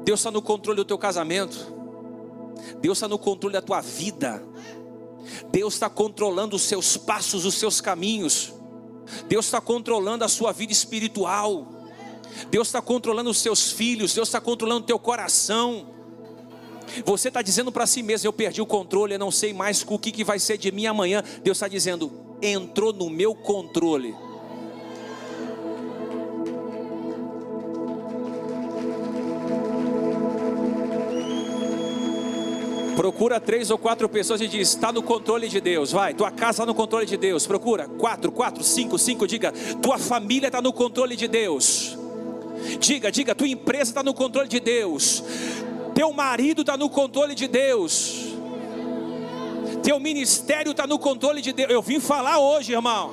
Deus 0.04 0.20
está 0.20 0.30
no 0.30 0.42
controle 0.42 0.76
do 0.76 0.84
teu 0.84 0.98
casamento. 0.98 1.72
Deus 2.80 2.98
está 2.98 3.08
no 3.08 3.18
controle 3.18 3.54
da 3.54 3.62
tua 3.62 3.80
vida. 3.80 4.42
Deus 5.50 5.74
está 5.74 5.88
controlando 5.88 6.56
os 6.56 6.62
seus 6.62 6.96
passos, 6.96 7.44
os 7.44 7.54
seus 7.54 7.80
caminhos. 7.80 8.52
Deus 9.28 9.46
está 9.46 9.60
controlando 9.60 10.24
a 10.24 10.28
sua 10.28 10.52
vida 10.52 10.72
espiritual. 10.72 11.66
Deus 12.50 12.68
está 12.68 12.82
controlando 12.82 13.30
os 13.30 13.38
seus 13.38 13.70
filhos, 13.70 14.14
Deus 14.14 14.28
está 14.28 14.40
controlando 14.40 14.82
o 14.82 14.86
teu 14.86 14.98
coração. 14.98 15.86
Você 17.04 17.28
está 17.28 17.42
dizendo 17.42 17.72
para 17.72 17.86
si 17.86 18.02
mesmo: 18.02 18.26
Eu 18.26 18.32
perdi 18.32 18.60
o 18.60 18.66
controle, 18.66 19.14
eu 19.14 19.18
não 19.18 19.30
sei 19.30 19.52
mais 19.52 19.84
o 19.88 19.98
que, 19.98 20.12
que 20.12 20.24
vai 20.24 20.38
ser 20.38 20.58
de 20.58 20.70
mim 20.70 20.86
amanhã. 20.86 21.22
Deus 21.42 21.56
está 21.56 21.68
dizendo: 21.68 22.12
Entrou 22.42 22.92
no 22.92 23.08
meu 23.08 23.34
controle. 23.34 24.14
Procura 32.96 33.40
três 33.40 33.70
ou 33.70 33.78
quatro 33.78 34.08
pessoas 34.08 34.40
e 34.40 34.48
diz: 34.48 34.68
está 34.68 34.92
no 34.92 35.02
controle 35.02 35.48
de 35.48 35.60
Deus. 35.60 35.92
Vai, 35.92 36.14
tua 36.14 36.30
casa 36.30 36.50
está 36.50 36.66
no 36.66 36.74
controle 36.74 37.06
de 37.06 37.16
Deus. 37.16 37.46
Procura 37.46 37.88
quatro, 37.88 38.30
quatro, 38.30 38.62
cinco, 38.62 38.98
cinco. 38.98 39.26
Diga: 39.26 39.52
tua 39.82 39.98
família 39.98 40.46
está 40.46 40.62
no 40.62 40.72
controle 40.72 41.16
de 41.16 41.28
Deus. 41.28 41.98
Diga, 42.78 43.10
diga, 43.10 43.34
tua 43.34 43.48
empresa 43.48 43.90
está 43.90 44.02
no 44.02 44.14
controle 44.14 44.48
de 44.48 44.60
Deus. 44.60 45.22
Teu 45.94 46.12
marido 46.12 46.62
está 46.62 46.76
no 46.76 46.88
controle 46.88 47.34
de 47.34 47.46
Deus. 47.46 48.34
Teu 49.82 50.00
ministério 50.00 50.70
está 50.70 50.86
no 50.86 50.98
controle 50.98 51.42
de 51.42 51.52
Deus. 51.52 51.70
Eu 51.70 51.82
vim 51.82 52.00
falar 52.00 52.38
hoje, 52.38 52.72
irmão. 52.72 53.10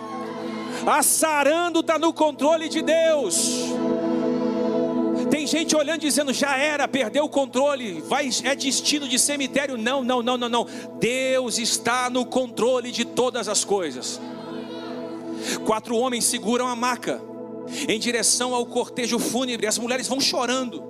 A 0.86 1.04
sarando 1.04 1.82
está 1.82 2.00
no 2.00 2.14
controle 2.14 2.70
de 2.70 2.82
Deus. 2.82 3.66
Tem 5.32 5.48
gente 5.48 5.74
olhando 5.78 6.02
dizendo 6.02 6.34
já 6.34 6.58
era, 6.58 6.86
perdeu 6.90 7.24
o 7.24 7.30
controle, 7.30 8.02
vai 8.02 8.30
é 8.44 8.54
destino 8.54 9.08
de 9.08 9.18
cemitério. 9.18 9.78
Não, 9.78 10.04
não, 10.04 10.22
não, 10.22 10.38
não, 10.38 10.50
não. 10.50 10.68
Deus 11.00 11.58
está 11.58 12.10
no 12.10 12.26
controle 12.26 12.92
de 12.92 13.06
todas 13.06 13.48
as 13.48 13.64
coisas. 13.64 14.20
Quatro 15.66 15.96
homens 15.96 16.26
seguram 16.26 16.68
a 16.68 16.76
maca 16.76 17.22
em 17.88 17.98
direção 17.98 18.54
ao 18.54 18.66
cortejo 18.66 19.18
fúnebre. 19.18 19.68
As 19.68 19.78
mulheres 19.78 20.06
vão 20.06 20.20
chorando. 20.20 20.84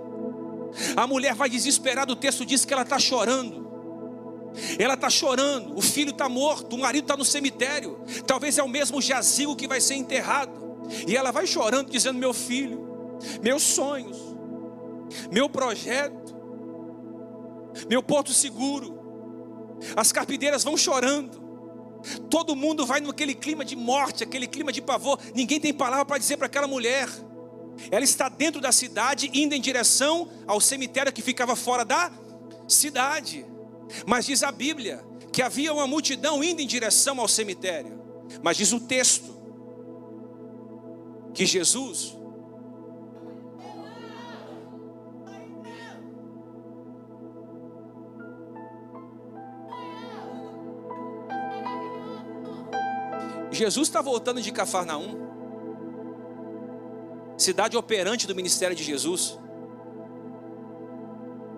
A 0.97 1.05
mulher 1.05 1.35
vai 1.35 1.47
desesperada. 1.47 2.11
O 2.11 2.15
texto 2.15 2.43
diz 2.43 2.65
que 2.65 2.73
ela 2.73 2.81
está 2.81 2.97
chorando. 2.97 3.69
Ela 4.79 4.95
está 4.95 5.09
chorando. 5.09 5.77
O 5.77 5.81
filho 5.81 6.09
está 6.09 6.27
morto. 6.27 6.75
O 6.75 6.79
marido 6.79 7.03
está 7.03 7.15
no 7.15 7.23
cemitério. 7.23 7.99
Talvez 8.25 8.57
é 8.57 8.63
o 8.63 8.67
mesmo 8.67 8.99
jazigo 8.99 9.55
que 9.55 9.67
vai 9.67 9.79
ser 9.79 9.95
enterrado. 9.95 10.51
E 11.07 11.15
ela 11.15 11.29
vai 11.29 11.45
chorando, 11.45 11.91
dizendo: 11.91 12.17
Meu 12.17 12.33
filho, 12.33 13.19
meus 13.41 13.61
sonhos, 13.61 14.30
meu 15.31 15.49
projeto, 15.49 16.35
meu 17.89 18.01
porto 18.03 18.33
seguro. 18.33 18.99
As 19.95 20.11
carpideiras 20.11 20.63
vão 20.63 20.77
chorando. 20.77 21.41
Todo 22.29 22.55
mundo 22.55 22.85
vai 22.85 22.99
naquele 22.99 23.35
clima 23.35 23.63
de 23.63 23.75
morte, 23.75 24.23
aquele 24.23 24.47
clima 24.47 24.71
de 24.71 24.81
pavor. 24.81 25.19
Ninguém 25.35 25.59
tem 25.59 25.73
palavra 25.73 26.05
para 26.05 26.17
dizer 26.17 26.37
para 26.37 26.47
aquela 26.47 26.67
mulher. 26.67 27.07
Ela 27.89 28.03
está 28.03 28.27
dentro 28.29 28.59
da 28.59 28.71
cidade, 28.71 29.29
indo 29.33 29.53
em 29.53 29.61
direção 29.61 30.29
ao 30.45 30.59
cemitério 30.59 31.11
que 31.11 31.21
ficava 31.21 31.55
fora 31.55 31.85
da 31.85 32.11
cidade. 32.67 33.45
Mas 34.05 34.25
diz 34.25 34.43
a 34.43 34.51
Bíblia 34.51 35.03
que 35.31 35.41
havia 35.41 35.73
uma 35.73 35.87
multidão 35.87 36.43
indo 36.43 36.61
em 36.61 36.67
direção 36.67 37.19
ao 37.19 37.27
cemitério. 37.27 37.99
Mas 38.43 38.57
diz 38.57 38.71
o 38.71 38.79
texto 38.79 39.35
que 41.33 41.45
Jesus 41.45 42.17
Jesus 53.61 53.89
está 53.89 54.01
voltando 54.01 54.41
de 54.41 54.51
Cafarnaum, 54.51 55.19
cidade 57.37 57.77
operante 57.77 58.25
do 58.25 58.33
ministério 58.33 58.75
de 58.75 58.83
Jesus. 58.83 59.37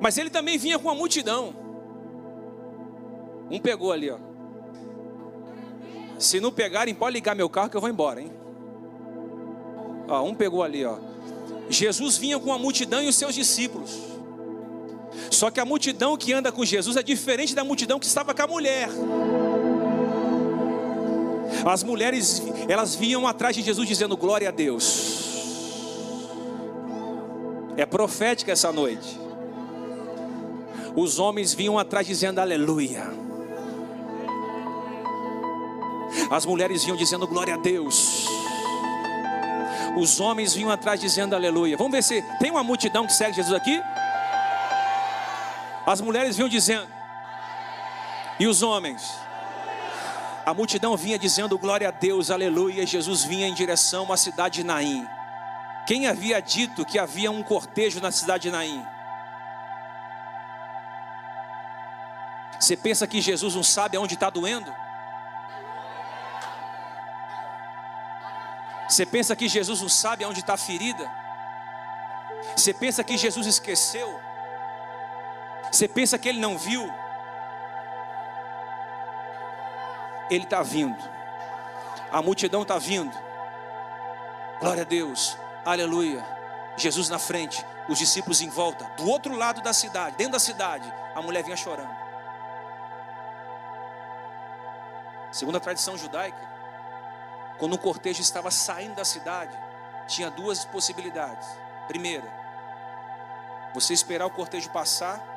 Mas 0.01 0.17
ele 0.17 0.29
também 0.29 0.57
vinha 0.57 0.77
com 0.77 0.89
uma 0.89 0.95
multidão. 0.95 1.55
Um 3.49 3.57
pegou 3.57 3.93
ali, 3.93 4.11
ó. 4.11 4.17
Se 6.19 6.41
não 6.41 6.51
pegarem, 6.51 6.93
pode 6.93 7.13
ligar 7.13 7.35
meu 7.35 7.49
carro 7.49 7.69
que 7.69 7.77
eu 7.77 7.81
vou 7.81 7.89
embora, 7.89 8.19
hein? 8.19 8.33
Ó, 10.09 10.23
um 10.23 10.35
pegou 10.35 10.61
ali, 10.61 10.83
ó. 10.83 10.97
Jesus 11.69 12.17
vinha 12.17 12.37
com 12.37 12.51
a 12.51 12.59
multidão 12.59 13.01
e 13.01 13.07
os 13.07 13.15
seus 13.15 13.33
discípulos. 13.33 13.97
Só 15.31 15.49
que 15.49 15.61
a 15.61 15.63
multidão 15.63 16.17
que 16.17 16.33
anda 16.33 16.51
com 16.51 16.65
Jesus 16.65 16.97
é 16.97 17.03
diferente 17.03 17.55
da 17.55 17.63
multidão 17.63 17.97
que 17.97 18.05
estava 18.05 18.33
com 18.33 18.41
a 18.41 18.47
mulher. 18.47 18.89
As 21.65 21.83
mulheres, 21.83 22.41
elas 22.67 22.95
vinham 22.95 23.25
atrás 23.25 23.55
de 23.55 23.61
Jesus 23.61 23.87
dizendo 23.87 24.17
glória 24.17 24.49
a 24.49 24.51
Deus. 24.51 25.23
É 27.77 27.85
profética 27.85 28.51
essa 28.51 28.71
noite. 28.71 29.19
Os 30.95 31.17
homens 31.19 31.53
vinham 31.53 31.79
atrás 31.79 32.05
dizendo 32.05 32.39
aleluia. 32.39 33.03
As 36.29 36.45
mulheres 36.45 36.83
vinham 36.83 36.97
dizendo 36.97 37.27
glória 37.27 37.55
a 37.55 37.57
Deus. 37.57 38.27
Os 39.97 40.19
homens 40.19 40.53
vinham 40.53 40.69
atrás 40.69 40.99
dizendo 40.99 41.35
aleluia. 41.35 41.77
Vamos 41.77 41.93
ver 41.93 42.03
se 42.03 42.21
tem 42.39 42.51
uma 42.51 42.63
multidão 42.63 43.05
que 43.05 43.13
segue 43.13 43.35
Jesus 43.35 43.53
aqui. 43.53 43.81
As 45.85 46.01
mulheres 46.01 46.35
vinham 46.35 46.49
dizendo. 46.49 46.87
E 48.39 48.47
os 48.47 48.61
homens? 48.61 49.22
A 50.45 50.53
multidão 50.53 50.97
vinha 50.97 51.17
dizendo 51.17 51.57
glória 51.57 51.87
a 51.87 51.91
Deus, 51.91 52.29
aleluia. 52.29 52.85
Jesus 52.85 53.23
vinha 53.23 53.47
em 53.47 53.53
direção 53.53 54.11
à 54.11 54.17
cidade 54.17 54.55
de 54.55 54.63
Naim. 54.63 55.07
Quem 55.87 56.07
havia 56.07 56.41
dito 56.41 56.85
que 56.85 56.99
havia 56.99 57.31
um 57.31 57.41
cortejo 57.41 58.01
na 58.01 58.11
cidade 58.11 58.43
de 58.43 58.51
Naim? 58.51 58.85
Você 62.59 62.75
pensa 62.75 63.05
que 63.07 63.21
Jesus 63.21 63.55
não 63.55 63.63
sabe 63.63 63.97
aonde 63.97 64.13
está 64.13 64.29
doendo? 64.29 64.73
Você 68.87 69.05
pensa 69.05 69.35
que 69.35 69.47
Jesus 69.47 69.81
não 69.81 69.89
sabe 69.89 70.23
aonde 70.23 70.41
está 70.41 70.53
a 70.53 70.57
ferida? 70.57 71.09
Você 72.55 72.73
pensa 72.73 73.03
que 73.03 73.17
Jesus 73.17 73.47
esqueceu? 73.47 74.19
Você 75.71 75.87
pensa 75.87 76.17
que 76.17 76.29
ele 76.29 76.39
não 76.39 76.57
viu? 76.57 76.89
Ele 80.33 80.45
está 80.45 80.63
vindo. 80.63 80.97
A 82.11 82.21
multidão 82.21 82.63
está 82.63 82.77
vindo. 82.79 83.15
Glória 84.59 84.81
a 84.81 84.85
Deus. 84.85 85.37
Aleluia. 85.63 86.25
Jesus 86.75 87.09
na 87.09 87.19
frente. 87.19 87.63
os 87.87 87.99
discípulos 87.99 88.41
em 88.41 88.49
volta, 88.49 88.85
do 88.95 89.09
outro 89.09 89.35
lado 89.35 89.61
da 89.61 89.73
cidade, 89.73 90.15
dentro 90.15 90.33
da 90.33 90.39
cidade, 90.39 90.91
a 91.13 91.21
mulher 91.21 91.43
vinha 91.43 91.57
chorando. 91.57 91.93
Segundo 95.31 95.57
a 95.57 95.59
tradição 95.59 95.97
judaica, 95.97 96.39
quando 97.57 97.73
o 97.73 97.77
cortejo 97.77 98.21
estava 98.21 98.49
saindo 98.51 98.95
da 98.95 99.03
cidade, 99.03 99.57
tinha 100.07 100.31
duas 100.31 100.63
possibilidades. 100.63 101.47
Primeira, 101.87 102.31
você 103.73 103.93
esperar 103.93 104.25
o 104.25 104.31
cortejo 104.31 104.69
passar. 104.69 105.32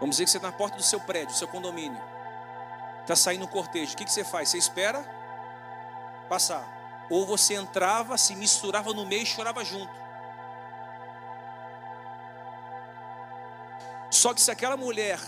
Vamos 0.00 0.16
dizer 0.16 0.24
que 0.24 0.30
você 0.30 0.38
está 0.38 0.50
na 0.50 0.56
porta 0.56 0.78
do 0.78 0.82
seu 0.82 0.98
prédio, 0.98 1.28
do 1.28 1.38
seu 1.38 1.46
condomínio. 1.46 2.00
Está 3.02 3.14
saindo 3.14 3.44
um 3.44 3.48
cortejo. 3.48 3.92
O 3.92 3.96
que, 3.96 4.04
que 4.04 4.12
você 4.12 4.24
faz? 4.24 4.48
Você 4.48 4.56
espera 4.56 5.04
passar. 6.28 7.06
Ou 7.10 7.26
você 7.26 7.54
entrava, 7.54 8.16
se 8.16 8.34
misturava 8.34 8.94
no 8.94 9.04
meio 9.04 9.22
e 9.22 9.26
chorava 9.26 9.62
junto. 9.64 9.92
Só 14.10 14.32
que 14.32 14.40
se 14.40 14.50
aquela 14.50 14.76
mulher 14.76 15.20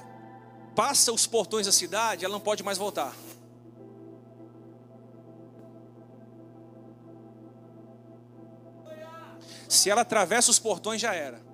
passa 0.74 1.12
os 1.12 1.26
portões 1.26 1.66
da 1.66 1.72
cidade, 1.72 2.24
ela 2.24 2.32
não 2.32 2.40
pode 2.40 2.62
mais 2.62 2.78
voltar. 2.78 3.14
Se 9.68 9.90
ela 9.90 10.02
atravessa 10.02 10.50
os 10.50 10.58
portões, 10.58 11.00
já 11.00 11.14
era. 11.14 11.51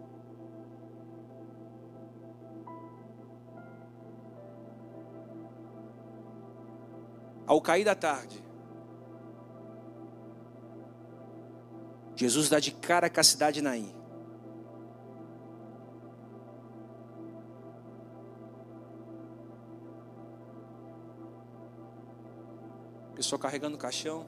Ao 7.49 7.63
cair 7.63 7.83
da 7.83 7.95
tarde, 7.95 8.45
Jesus 12.15 12.51
dá 12.51 12.61
de 12.61 12.73
cara 12.73 13.09
com 13.09 13.19
a 13.19 13.25
cidade 13.25 13.55
de 13.55 13.63
Naim. 13.63 13.91
Pessoa 23.15 23.39
carregando 23.39 23.77
o 23.77 23.79
caixão. 23.79 24.27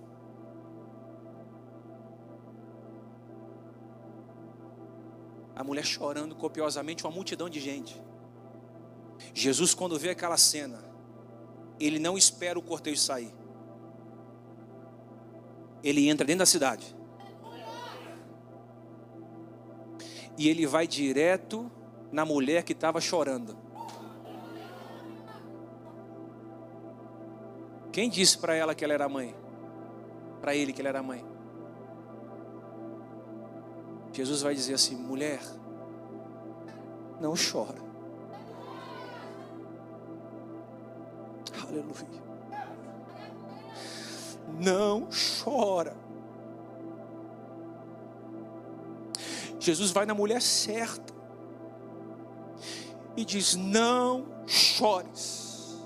A 5.55 5.63
mulher 5.63 5.85
chorando 5.85 6.35
copiosamente, 6.35 7.05
uma 7.05 7.13
multidão 7.13 7.51
de 7.51 7.61
gente. 7.61 8.03
Jesus, 9.35 9.75
quando 9.75 9.99
vê 9.99 10.09
aquela 10.09 10.39
cena, 10.39 10.90
ele 11.81 11.99
não 11.99 12.19
espera 12.19 12.59
o 12.59 12.63
cortejo 12.63 13.01
sair. 13.01 13.35
Ele 15.83 16.09
entra 16.09 16.27
dentro 16.27 16.41
da 16.41 16.47
cidade. 16.47 16.95
E 20.37 20.49
ele 20.49 20.67
vai 20.67 20.87
direto 20.87 21.71
na 22.13 22.25
mulher 22.25 22.63
que 22.63 22.73
estava 22.73 23.01
chorando. 23.01 23.57
Quem 27.91 28.09
disse 28.09 28.39
para 28.39 28.55
ela 28.55 28.75
que 28.75 28.85
ela 28.85 28.93
era 28.93 29.09
mãe? 29.09 29.35
Para 30.41 30.55
ele 30.55 30.73
que 30.73 30.81
ela 30.81 30.91
era 30.91 31.03
mãe. 31.03 31.25
Jesus 34.13 34.43
vai 34.43 34.55
dizer 34.55 34.75
assim: 34.75 34.97
mulher, 34.97 35.41
não 37.21 37.35
chora. 37.35 37.90
Aleluia. 41.71 42.21
Não 44.59 45.09
chora. 45.43 45.97
Jesus 49.61 49.93
vai 49.93 50.05
na 50.05 50.15
mulher 50.15 50.43
certa 50.43 51.15
e 53.17 53.25
diz: 53.25 53.55
Não 53.55 54.27
chores. 54.47 55.79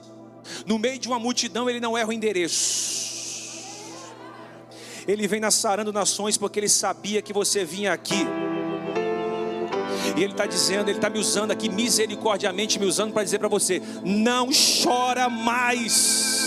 No 0.67 0.79
meio 0.79 0.99
de 0.99 1.07
uma 1.07 1.19
multidão, 1.19 1.69
ele 1.69 1.81
não 1.81 1.99
erra 1.99 2.09
o 2.09 2.13
endereço. 2.13 3.05
Ele 5.07 5.29
vem 5.29 5.41
na 5.41 5.51
sarando 5.51 5.93
nações 5.93 6.39
porque 6.39 6.59
ele 6.59 6.69
sabia 6.69 7.21
que 7.21 7.33
você 7.33 7.63
vinha 7.63 7.93
aqui. 7.93 8.27
E 10.17 10.23
ele 10.23 10.33
está 10.33 10.47
dizendo, 10.47 10.89
ele 10.89 10.99
está 10.99 11.11
me 11.11 11.19
usando 11.19 11.51
aqui 11.51 11.69
misericordiamente, 11.69 12.79
me 12.79 12.87
usando 12.87 13.13
para 13.13 13.25
dizer 13.25 13.39
para 13.39 13.49
você: 13.49 13.83
não 14.05 14.49
chora 14.83 15.29
mais. 15.29 16.45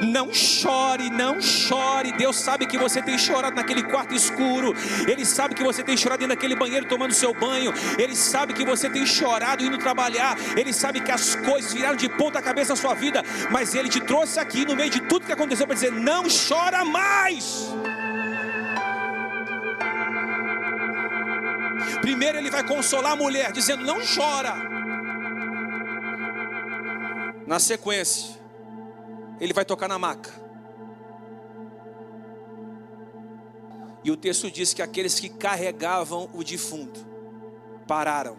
Não 0.00 0.32
chore, 0.32 1.08
não 1.10 1.40
chore. 1.40 2.12
Deus 2.12 2.36
sabe 2.36 2.66
que 2.66 2.76
você 2.76 3.00
tem 3.00 3.16
chorado 3.18 3.56
naquele 3.56 3.82
quarto 3.82 4.14
escuro. 4.14 4.74
Ele 5.08 5.24
sabe 5.24 5.54
que 5.54 5.62
você 5.62 5.82
tem 5.82 5.96
chorado 5.96 6.20
dentro 6.20 6.34
daquele 6.34 6.54
banheiro 6.54 6.86
tomando 6.86 7.12
seu 7.14 7.32
banho. 7.32 7.72
Ele 7.98 8.14
sabe 8.14 8.52
que 8.52 8.64
você 8.64 8.90
tem 8.90 9.06
chorado 9.06 9.64
indo 9.64 9.78
trabalhar. 9.78 10.36
Ele 10.56 10.72
sabe 10.72 11.00
que 11.00 11.10
as 11.10 11.34
coisas 11.34 11.72
viraram 11.72 11.96
de 11.96 12.08
ponta 12.08 12.42
cabeça 12.42 12.72
na 12.72 12.76
sua 12.76 12.94
vida. 12.94 13.22
Mas 13.50 13.74
Ele 13.74 13.88
te 13.88 14.00
trouxe 14.00 14.38
aqui 14.38 14.64
no 14.64 14.76
meio 14.76 14.90
de 14.90 15.00
tudo 15.00 15.26
que 15.26 15.32
aconteceu 15.32 15.66
para 15.66 15.74
dizer: 15.74 15.92
não 15.92 16.24
chora 16.28 16.84
mais. 16.84 17.72
Primeiro 22.04 22.36
Ele 22.36 22.50
vai 22.50 22.62
consolar 22.62 23.12
a 23.12 23.16
mulher, 23.16 23.50
dizendo: 23.50 23.82
não 23.82 23.96
chora. 24.04 24.54
Na 27.46 27.58
sequência, 27.58 28.38
ele 29.40 29.54
vai 29.54 29.64
tocar 29.64 29.88
na 29.88 29.98
maca. 29.98 30.30
E 34.04 34.10
o 34.10 34.18
texto 34.18 34.50
diz 34.50 34.74
que 34.74 34.82
aqueles 34.82 35.18
que 35.18 35.30
carregavam 35.30 36.28
o 36.34 36.44
defunto 36.44 37.00
pararam. 37.86 38.36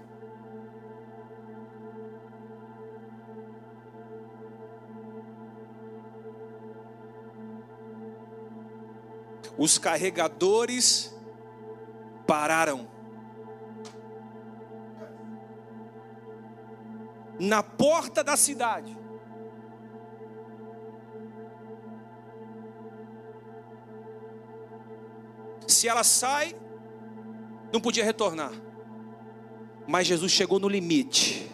Os 9.58 9.80
carregadores 9.80 11.16
pararam. 12.28 12.95
Na 17.40 17.62
porta 17.62 18.24
da 18.24 18.38
cidade. 18.38 18.98
Se 25.68 25.88
ela 25.88 26.04
sai, 26.04 26.56
não 27.74 27.82
podia 27.82 28.04
retornar. 28.04 28.52
Mas 29.88 30.08
Jesus 30.08 30.32
chegou 30.32 30.60
no 30.60 30.68
limite. 30.68 31.52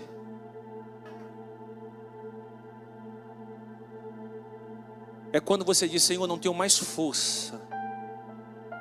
É 5.34 5.40
quando 5.40 5.64
você 5.64 5.88
diz, 5.88 6.04
Senhor, 6.04 6.28
não 6.28 6.38
tenho 6.38 6.54
mais 6.54 6.78
força. 6.78 7.60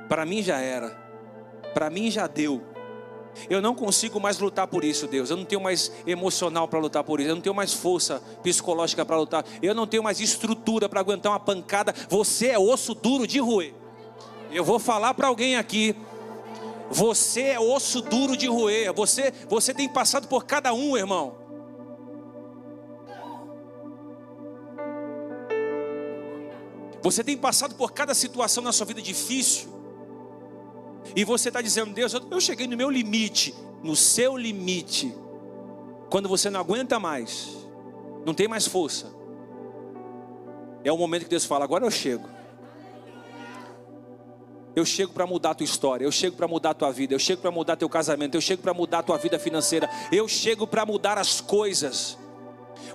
Para 0.08 0.26
mim 0.26 0.42
já 0.42 0.58
era. 0.58 0.90
Para 1.72 1.88
mim 1.88 2.10
já 2.10 2.26
deu. 2.26 2.69
Eu 3.48 3.60
não 3.60 3.74
consigo 3.74 4.20
mais 4.20 4.38
lutar 4.38 4.66
por 4.66 4.84
isso, 4.84 5.06
Deus. 5.06 5.30
Eu 5.30 5.36
não 5.36 5.44
tenho 5.44 5.60
mais 5.60 5.90
emocional 6.06 6.68
para 6.68 6.78
lutar 6.78 7.04
por 7.04 7.20
isso. 7.20 7.30
Eu 7.30 7.34
não 7.34 7.42
tenho 7.42 7.54
mais 7.54 7.72
força 7.72 8.22
psicológica 8.42 9.04
para 9.04 9.16
lutar. 9.16 9.44
Eu 9.62 9.74
não 9.74 9.86
tenho 9.86 10.02
mais 10.02 10.20
estrutura 10.20 10.88
para 10.88 11.00
aguentar 11.00 11.32
uma 11.32 11.40
pancada. 11.40 11.94
Você 12.08 12.48
é 12.48 12.58
osso 12.58 12.94
duro 12.94 13.26
de 13.26 13.38
roer. 13.38 13.74
Eu 14.52 14.64
vou 14.64 14.78
falar 14.78 15.14
para 15.14 15.28
alguém 15.28 15.56
aqui. 15.56 15.94
Você 16.90 17.42
é 17.42 17.60
osso 17.60 18.00
duro 18.00 18.36
de 18.36 18.46
roer. 18.46 18.92
Você, 18.92 19.32
você 19.48 19.72
tem 19.72 19.88
passado 19.88 20.26
por 20.28 20.44
cada 20.44 20.72
um, 20.74 20.96
irmão. 20.96 21.40
Você 27.02 27.24
tem 27.24 27.36
passado 27.36 27.74
por 27.74 27.92
cada 27.92 28.14
situação 28.14 28.62
na 28.62 28.72
sua 28.72 28.84
vida 28.86 29.00
difícil. 29.00 29.79
E 31.14 31.24
você 31.24 31.48
está 31.48 31.60
dizendo, 31.60 31.92
Deus, 31.92 32.12
eu 32.12 32.40
cheguei 32.40 32.66
no 32.66 32.76
meu 32.76 32.90
limite. 32.90 33.54
No 33.82 33.96
seu 33.96 34.36
limite. 34.36 35.14
Quando 36.08 36.28
você 36.28 36.50
não 36.50 36.60
aguenta 36.60 36.98
mais. 36.98 37.48
Não 38.24 38.34
tem 38.34 38.48
mais 38.48 38.66
força. 38.66 39.12
É 40.84 40.92
o 40.92 40.96
momento 40.96 41.24
que 41.24 41.30
Deus 41.30 41.44
fala, 41.44 41.64
agora 41.64 41.84
eu 41.84 41.90
chego. 41.90 42.28
Eu 44.74 44.84
chego 44.84 45.12
para 45.12 45.26
mudar 45.26 45.50
a 45.50 45.54
tua 45.54 45.64
história, 45.64 46.04
eu 46.04 46.12
chego 46.12 46.36
para 46.36 46.46
mudar 46.46 46.70
a 46.70 46.74
tua 46.74 46.92
vida, 46.92 47.12
eu 47.12 47.18
chego 47.18 47.42
para 47.42 47.50
mudar 47.50 47.76
teu 47.76 47.88
casamento, 47.88 48.36
eu 48.36 48.40
chego 48.40 48.62
para 48.62 48.72
mudar 48.72 49.00
a 49.00 49.02
tua 49.02 49.18
vida 49.18 49.38
financeira, 49.38 49.90
eu 50.12 50.28
chego 50.28 50.66
para 50.66 50.86
mudar 50.86 51.18
as 51.18 51.40
coisas. 51.40 52.16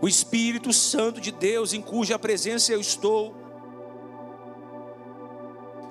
O 0.01 0.07
Espírito 0.07 0.71
Santo 0.71 1.19
de 1.19 1.31
Deus, 1.31 1.73
em 1.73 1.81
cuja 1.81 2.17
presença 2.17 2.71
eu 2.71 2.79
estou, 2.79 3.35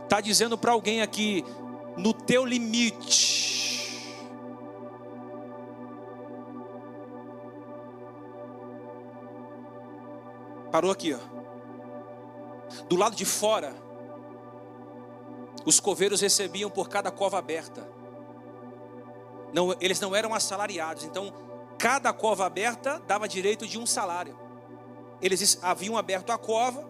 está 0.05 0.21
dizendo 0.21 0.57
para 0.57 0.73
alguém 0.73 1.03
aqui, 1.03 1.45
no 1.97 2.13
teu 2.13 2.45
limite, 2.45 4.15
parou 10.71 10.91
aqui, 10.91 11.15
ó. 11.15 11.21
Do 12.89 12.97
lado 12.97 13.15
de 13.15 13.25
fora, 13.25 13.75
Os 15.65 15.81
coveiros 15.81 16.21
recebiam 16.21 16.71
por 16.71 16.89
cada 16.89 17.11
cova 17.11 17.39
aberta. 17.39 17.89
Não, 19.53 19.75
eles 19.81 19.99
não 19.99 20.15
eram 20.15 20.35
assalariados, 20.35 21.05
então 21.05 21.33
cada 21.79 22.13
cova 22.13 22.45
aberta 22.45 23.01
dava 23.07 23.27
direito 23.27 23.67
de 23.67 23.79
um 23.79 23.87
salário. 23.87 24.39
Eles 25.23 25.59
haviam 25.63 25.97
aberto 25.97 26.31
a 26.31 26.39
cova 26.39 26.87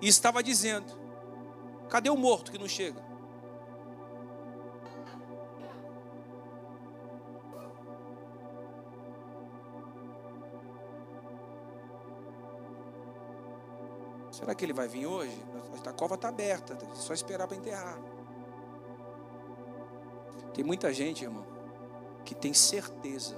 e 0.00 0.08
estava 0.08 0.42
dizendo: 0.42 0.98
Cadê 1.88 2.08
o 2.08 2.16
morto 2.16 2.50
que 2.50 2.58
não 2.58 2.68
chega? 2.68 3.09
Será 14.40 14.54
que 14.54 14.64
ele 14.64 14.72
vai 14.72 14.88
vir 14.88 15.06
hoje? 15.06 15.38
A 15.86 15.92
cova 15.92 16.14
está 16.14 16.28
aberta, 16.28 16.74
é 16.74 16.94
só 16.94 17.12
esperar 17.12 17.46
para 17.46 17.56
enterrar. 17.56 17.98
Tem 20.54 20.64
muita 20.64 20.92
gente, 20.92 21.24
irmão, 21.24 21.46
que 22.24 22.34
tem 22.34 22.52
certeza, 22.52 23.36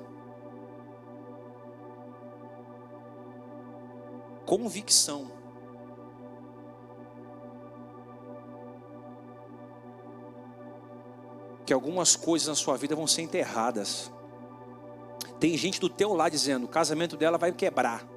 convicção, 4.46 5.30
que 11.64 11.72
algumas 11.72 12.16
coisas 12.16 12.48
na 12.48 12.54
sua 12.54 12.76
vida 12.76 12.94
vão 12.94 13.06
ser 13.06 13.22
enterradas. 13.22 14.10
Tem 15.40 15.56
gente 15.56 15.80
do 15.80 15.88
teu 15.88 16.12
lado 16.14 16.32
dizendo: 16.32 16.64
o 16.64 16.68
casamento 16.68 17.16
dela 17.16 17.38
vai 17.38 17.52
quebrar. 17.52 18.11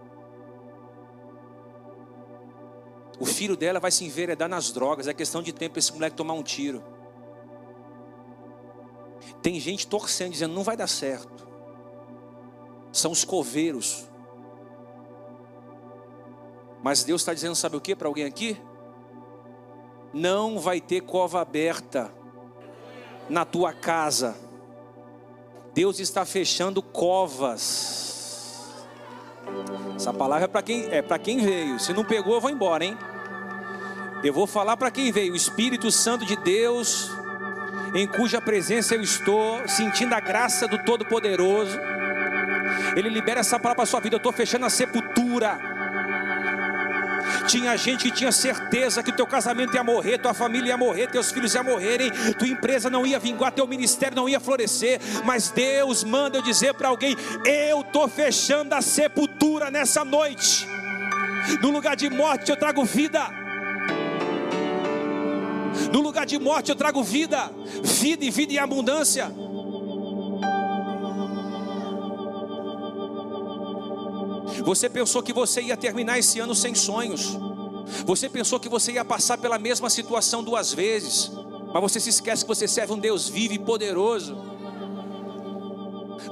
O 3.20 3.26
filho 3.26 3.56
dela 3.56 3.80
vai 3.80 3.92
se 3.92 4.04
enveredar 4.04 4.50
nas 4.50 4.72
drogas. 4.72 5.08
É 5.08 5.14
questão 5.14 5.42
de 5.42 5.54
tempo 5.54 5.80
esse 5.80 5.94
moleque 5.94 6.16
tomar 6.16 6.34
um 6.34 6.44
tiro. 6.44 6.84
Tem 9.42 9.60
gente 9.60 9.88
torcendo, 9.88 10.32
dizendo: 10.32 10.54
não 10.54 10.64
vai 10.64 10.76
dar 10.76 10.88
certo. 10.88 11.48
São 12.92 13.12
os 13.12 13.24
coveiros. 13.24 14.06
Mas 16.84 17.04
Deus 17.04 17.22
está 17.22 17.34
dizendo: 17.34 17.56
sabe 17.56 17.78
o 17.78 17.82
que 17.82 17.96
para 17.96 18.08
alguém 18.08 18.26
aqui? 18.26 18.58
Não 20.14 20.60
vai 20.60 20.80
ter 20.80 21.02
cova 21.02 21.42
aberta 21.42 22.12
na 23.30 23.46
tua 23.46 23.74
casa. 23.74 24.36
Deus 25.74 26.00
está 26.00 26.26
fechando 26.26 26.82
covas. 26.82 28.25
Essa 29.96 30.14
palavra 30.14 30.46
é 30.46 30.48
para 30.48 30.62
quem 30.62 30.88
é 30.92 31.02
para 31.02 31.18
quem 31.18 31.38
veio. 31.40 31.80
Se 31.80 31.94
não 31.94 32.04
pegou, 32.04 32.36
eu 32.36 32.42
vou 32.42 32.50
embora, 32.50 32.84
hein? 32.84 32.98
Eu 34.24 34.34
vou 34.34 34.46
falar 34.46 34.76
para 34.76 34.92
quem 34.92 35.12
veio. 35.12 35.34
O 35.34 35.36
Espírito 35.36 35.92
Santo 35.92 36.26
de 36.26 36.36
Deus, 36.36 37.12
em 37.94 38.08
cuja 38.08 38.42
presença 38.42 38.96
eu 38.96 39.02
estou, 39.02 39.68
sentindo 39.68 40.14
a 40.14 40.20
graça 40.20 40.68
do 40.68 40.78
Todo-Poderoso. 40.84 41.80
Ele 42.96 43.10
libera 43.10 43.40
essa 43.40 43.60
palavra 43.60 43.78
para 43.78 43.86
sua 43.86 44.00
vida. 44.00 44.16
Eu 44.16 44.18
estou 44.18 44.34
fechando 44.34 44.66
a 44.66 44.70
sepultura 44.70 45.75
tinha 47.46 47.76
gente 47.78 48.04
que 48.04 48.12
tinha 48.12 48.32
certeza 48.32 49.02
que 49.02 49.12
o 49.12 49.16
teu 49.16 49.28
casamento 49.28 49.76
ia 49.76 49.84
morrer, 49.84 50.18
tua 50.18 50.34
família 50.34 50.70
ia 50.70 50.78
morrer, 50.78 51.08
teus 51.08 51.32
filhos 51.32 51.54
iam 51.54 51.64
morrerem, 51.64 52.12
tua 52.38 52.48
empresa 52.48 52.90
não 52.90 53.06
ia 53.06 53.20
vingar, 53.20 53.52
teu 53.52 53.68
ministério 53.68 54.16
não 54.16 54.28
ia 54.28 54.40
florescer. 54.40 55.00
Mas 55.24 55.50
Deus 55.50 56.04
manda 56.04 56.38
eu 56.38 56.42
dizer 56.42 56.74
para 56.74 56.90
alguém: 56.90 57.16
eu 57.46 57.82
estou 57.82 58.08
fechando 58.08 58.74
a 58.74 58.82
sepultura 58.82 59.72
nessa 59.72 60.04
noite. 60.04 60.68
No 61.62 61.70
lugar 61.70 61.96
de 61.96 62.10
morte 62.10 62.50
eu 62.50 62.58
trago 62.58 62.84
vida. 62.84 63.30
No 65.92 66.02
lugar 66.02 66.26
de 66.26 66.40
morte 66.40 66.70
eu 66.70 66.76
trago 66.76 67.04
vida, 67.04 67.52
vida 67.84 68.26
e 68.26 68.32
vida 68.32 68.54
em 68.54 68.58
abundância. 68.58 69.32
Você 74.66 74.90
pensou 74.90 75.22
que 75.22 75.32
você 75.32 75.62
ia 75.62 75.78
terminar 75.78 76.18
esse 76.18 76.40
ano 76.40 76.56
sem 76.56 76.74
sonhos. 76.74 77.38
Você 78.04 78.28
pensou 78.28 78.60
que 78.60 78.68
você 78.68 78.94
ia 78.94 79.06
passar 79.06 79.38
pela 79.38 79.60
mesma 79.60 79.92
situação 79.92 80.44
duas 80.44 80.74
vezes. 80.74 81.32
Mas 81.72 81.82
você 81.84 82.00
se 82.00 82.10
esquece 82.10 82.44
que 82.44 82.48
você 82.48 82.68
serve 82.68 82.94
um 82.94 82.98
Deus 82.98 83.30
vivo 83.30 83.54
e 83.54 83.60
poderoso. 83.60 84.36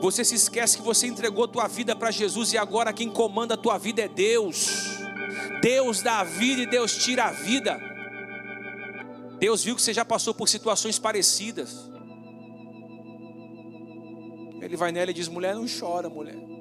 Você 0.01 0.25
se 0.25 0.33
esquece 0.33 0.77
que 0.77 0.83
você 0.83 1.05
entregou 1.05 1.47
tua 1.47 1.67
vida 1.67 1.95
para 1.95 2.09
Jesus 2.09 2.53
e 2.53 2.57
agora 2.57 2.91
quem 2.91 3.09
comanda 3.09 3.53
a 3.53 3.57
tua 3.57 3.77
vida 3.77 4.01
é 4.01 4.07
Deus. 4.07 4.97
Deus 5.61 6.01
dá 6.01 6.21
a 6.21 6.23
vida 6.23 6.63
e 6.63 6.65
Deus 6.65 6.97
tira 6.97 7.25
a 7.25 7.31
vida. 7.31 7.79
Deus 9.37 9.63
viu 9.63 9.75
que 9.75 9.81
você 9.81 9.93
já 9.93 10.03
passou 10.03 10.33
por 10.33 10.49
situações 10.49 10.97
parecidas. 10.97 11.89
Ele 14.59 14.75
vai 14.75 14.91
nela 14.91 15.11
e 15.11 15.13
diz: 15.13 15.27
mulher, 15.27 15.53
não 15.53 15.65
chora, 15.67 16.09
mulher. 16.09 16.52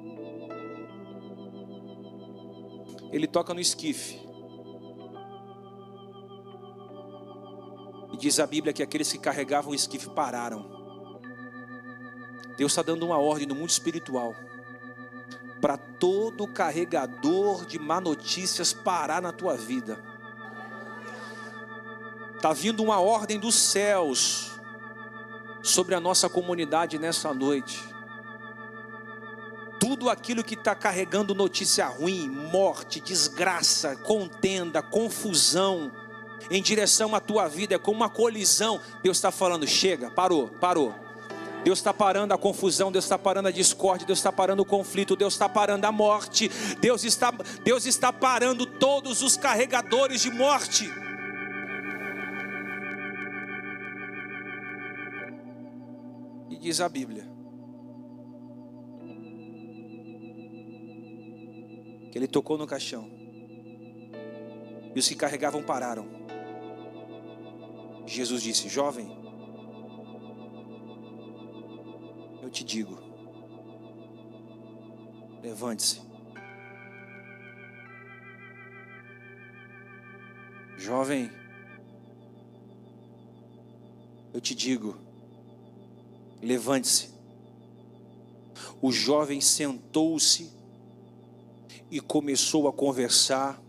Ele 3.13 3.27
toca 3.27 3.53
no 3.53 3.59
esquife. 3.59 4.19
E 8.11 8.17
diz 8.17 8.39
a 8.39 8.47
Bíblia 8.47 8.73
que 8.73 8.81
aqueles 8.81 9.11
que 9.11 9.19
carregavam 9.19 9.71
o 9.71 9.75
esquife 9.75 10.09
pararam. 10.09 10.65
Deus 12.57 12.71
está 12.71 12.81
dando 12.81 13.05
uma 13.05 13.19
ordem 13.19 13.47
no 13.47 13.53
mundo 13.53 13.69
espiritual 13.69 14.33
para 15.61 15.77
todo 15.77 16.47
carregador 16.47 17.65
de 17.65 17.77
má 17.77 18.01
notícias 18.01 18.73
parar 18.73 19.21
na 19.21 19.31
tua 19.31 19.55
vida. 19.55 20.03
Está 22.35 22.51
vindo 22.51 22.83
uma 22.83 22.99
ordem 22.99 23.39
dos 23.39 23.55
céus 23.55 24.59
sobre 25.61 25.93
a 25.93 25.99
nossa 25.99 26.27
comunidade 26.27 26.97
nessa 26.97 27.33
noite 27.33 27.92
tudo 29.83 30.09
aquilo 30.09 30.45
que 30.45 30.53
está 30.53 30.73
carregando 30.73 31.35
notícia 31.35 31.85
ruim, 31.87 32.29
morte, 32.29 33.01
desgraça, 33.01 33.97
contenda, 33.97 34.81
confusão, 34.81 35.91
em 36.49 36.63
direção 36.63 37.13
à 37.13 37.19
tua 37.19 37.49
vida, 37.49 37.75
é 37.75 37.77
como 37.77 37.97
uma 37.97 38.09
colisão. 38.09 38.79
Deus 39.03 39.17
está 39.17 39.29
falando: 39.29 39.67
chega, 39.67 40.09
parou, 40.09 40.47
parou. 40.47 40.95
Deus 41.65 41.79
está 41.79 41.93
parando 41.93 42.33
a 42.33 42.37
confusão, 42.37 42.93
Deus 42.93 43.03
está 43.03 43.19
parando 43.19 43.49
a 43.49 43.51
discórdia, 43.51 44.07
Deus 44.07 44.19
está 44.19 44.31
parando 44.31 44.61
o 44.61 44.65
conflito, 44.65 45.17
Deus 45.17 45.33
está 45.33 45.49
parando 45.49 45.83
a 45.83 45.91
morte, 45.91 46.49
Deus 46.79 47.03
está, 47.03 47.33
Deus 47.61 47.85
está 47.85 48.13
parando 48.13 48.65
todos 48.65 49.21
os 49.21 49.35
carregadores 49.35 50.21
de 50.21 50.31
morte. 50.31 50.89
E 56.49 56.57
diz 56.57 56.79
a 56.79 56.87
Bíblia 56.87 57.32
que 62.13 62.19
ele 62.19 62.27
tocou 62.27 62.59
no 62.59 62.67
caixão. 62.67 63.09
E 64.93 64.99
os 64.99 65.07
que 65.07 65.15
carregavam 65.15 65.63
pararam. 65.63 66.05
Jesus 68.05 68.43
disse: 68.43 68.69
Jovem, 68.69 69.07
eu 72.43 72.51
te 72.51 72.63
digo, 72.63 72.99
levante-se. 75.41 76.03
Jovem, 80.77 81.31
eu 84.35 84.39
te 84.39 84.53
digo, 84.53 84.95
levante-se. 86.43 87.11
O 88.79 88.91
jovem 88.91 89.41
sentou-se 89.41 90.61
e 91.93 91.99
começou 91.99 92.67
a 92.67 92.73
conversar, 92.73 93.61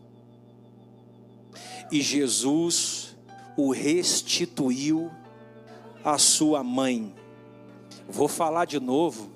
e 1.93 2.01
Jesus 2.01 3.15
o 3.55 3.71
restituiu 3.71 5.11
à 6.03 6.17
sua 6.17 6.65
mãe. 6.65 7.15
Vou 8.09 8.27
falar 8.27 8.65
de 8.65 8.81
novo. 8.81 9.31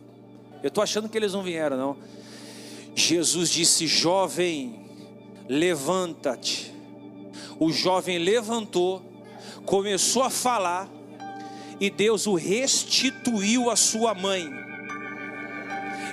Eu 0.62 0.68
estou 0.68 0.82
achando 0.82 1.06
que 1.06 1.18
eles 1.18 1.34
não 1.34 1.42
vieram, 1.42 1.76
não. 1.76 1.96
Jesus 2.94 3.50
disse: 3.50 3.86
Jovem, 3.86 4.86
levanta-te. 5.46 6.74
O 7.60 7.70
jovem 7.70 8.18
levantou, 8.18 9.02
começou 9.66 10.22
a 10.22 10.30
falar, 10.30 10.88
e 11.78 11.90
Deus 11.90 12.26
o 12.26 12.36
restituiu 12.36 13.68
à 13.68 13.76
sua 13.76 14.14
mãe. 14.14 14.48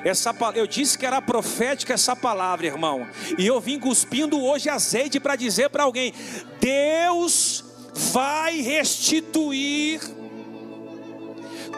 Essa, 0.06 0.36
eu 0.53 0.68
disse 0.68 0.99
que 0.99 1.06
era 1.06 1.20
profética 1.20 1.95
essa 1.95 2.16
palavra, 2.16 2.68
irmão. 2.68 3.08
E 3.39 3.47
eu 3.47 3.60
vim 3.60 3.80
cuspindo 3.80 4.39
hoje 4.39 4.70
azeite 4.70 5.20
para 5.20 5.36
dizer 5.36 5.72
para 5.72 5.82
alguém: 5.82 6.14
Deus 6.60 7.64
vai 8.14 8.62
restituir 8.62 9.99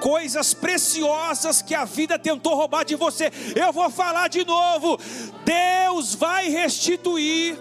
coisas 0.02 0.54
preciosas 0.54 1.62
que 1.62 1.74
a 1.74 1.86
vida 1.86 2.20
tentou 2.20 2.54
roubar 2.54 2.84
de 2.84 2.96
você. 2.96 3.32
Eu 3.56 3.72
vou 3.72 3.90
falar 3.90 4.28
de 4.28 4.44
novo: 4.46 5.00
Deus 5.46 6.14
vai 6.14 6.50
restituir. 6.50 7.58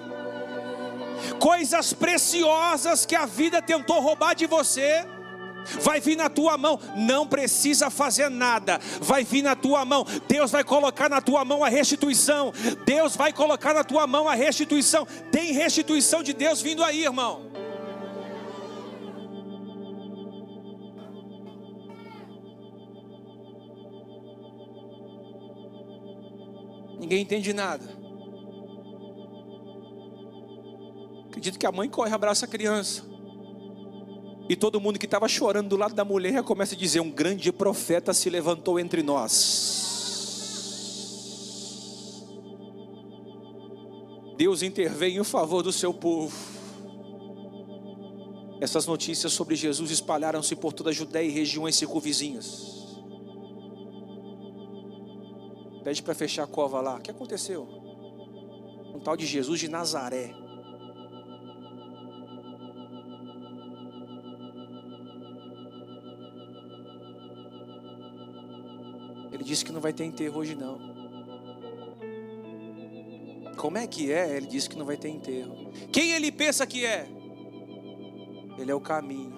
coisas 1.39 1.93
preciosas 1.93 3.07
que 3.07 3.15
a 3.15 3.25
vida 3.25 3.63
tentou 3.63 4.01
roubar 4.01 4.35
de 4.35 4.47
você 4.47 5.07
vai 5.81 6.01
vir 6.01 6.17
na 6.17 6.29
tua 6.29 6.57
mão, 6.57 6.79
não 6.97 7.27
precisa 7.27 7.91
fazer 7.91 8.29
nada, 8.29 8.81
vai 9.01 9.25
vir 9.25 9.43
na 9.43 9.57
tua 9.57 9.85
mão. 9.85 10.05
Deus 10.29 10.51
vai 10.51 10.65
colocar 10.65 11.09
na 11.09 11.21
tua 11.21 11.45
mão 11.45 11.65
a 11.65 11.69
restituição. 11.69 12.53
Deus 12.85 13.17
vai 13.17 13.33
colocar 13.33 13.75
na 13.75 13.85
tua 13.85 14.07
mão 14.07 14.29
a 14.29 14.35
restituição. 14.35 15.07
Tem 15.31 15.53
restituição 15.53 16.23
de 16.23 16.33
Deus 16.33 16.61
vindo 16.61 16.83
aí, 16.83 17.05
irmão. 17.05 17.57
Ninguém 26.99 27.23
entende 27.23 27.53
nada. 27.53 27.85
Acredito 31.29 31.59
que 31.59 31.67
a 31.67 31.71
mãe 31.71 31.89
corre, 31.89 32.13
abraça 32.13 32.47
a 32.47 32.49
criança. 32.49 33.16
E 34.49 34.55
todo 34.55 34.81
mundo 34.81 34.99
que 34.99 35.07
estava 35.07 35.27
chorando 35.27 35.69
do 35.69 35.77
lado 35.77 35.95
da 35.95 36.05
mulher 36.05 36.43
começa 36.43 36.75
a 36.75 36.79
dizer: 36.79 37.01
Um 37.01 37.11
grande 37.11 37.51
profeta 37.51 38.15
se 38.15 38.31
levantou 38.31 38.79
entre 38.79 39.03
nós. 39.03 39.85
Deus 44.37 44.63
intervém 44.63 45.17
em 45.17 45.25
favor 45.25 45.63
do 45.63 45.73
seu 45.73 45.93
povo. 45.93 46.37
Essas 48.61 48.87
notícias 48.87 49.33
sobre 49.33 49.57
Jesus 49.57 49.91
espalharam-se 49.91 50.55
por 50.55 50.73
toda 50.73 50.91
a 50.91 50.93
Judéia 50.93 51.27
e 51.27 51.31
regiões 51.31 51.75
circunvizinhas. 51.77 52.77
Pede 55.83 56.03
para 56.03 56.15
fechar 56.15 56.45
a 56.45 56.47
cova 56.47 56.81
lá. 56.81 56.97
O 56.97 57.01
que 57.01 57.11
aconteceu? 57.11 57.67
Um 58.95 59.01
tal 59.01 59.17
de 59.17 59.27
Jesus 59.27 59.61
de 59.61 59.69
Nazaré 59.69 60.46
disse 69.47 69.65
que 69.65 69.73
não 69.73 69.81
vai 69.81 69.93
ter 69.93 70.05
enterro 70.05 70.39
hoje 70.39 70.55
não. 70.55 70.79
Como 73.57 73.79
é 73.79 73.87
que 73.87 74.13
é? 74.13 74.37
Ele 74.37 74.47
disse 74.47 74.69
que 74.69 74.77
não 74.77 74.85
vai 74.85 74.97
ter 74.97 75.09
enterro. 75.09 75.73
Quem 75.93 76.11
ele 76.11 76.31
pensa 76.31 76.67
que 76.67 76.85
é? 76.85 77.09
Ele 78.59 78.71
é 78.71 78.75
o 78.75 78.81
caminho. 78.81 79.35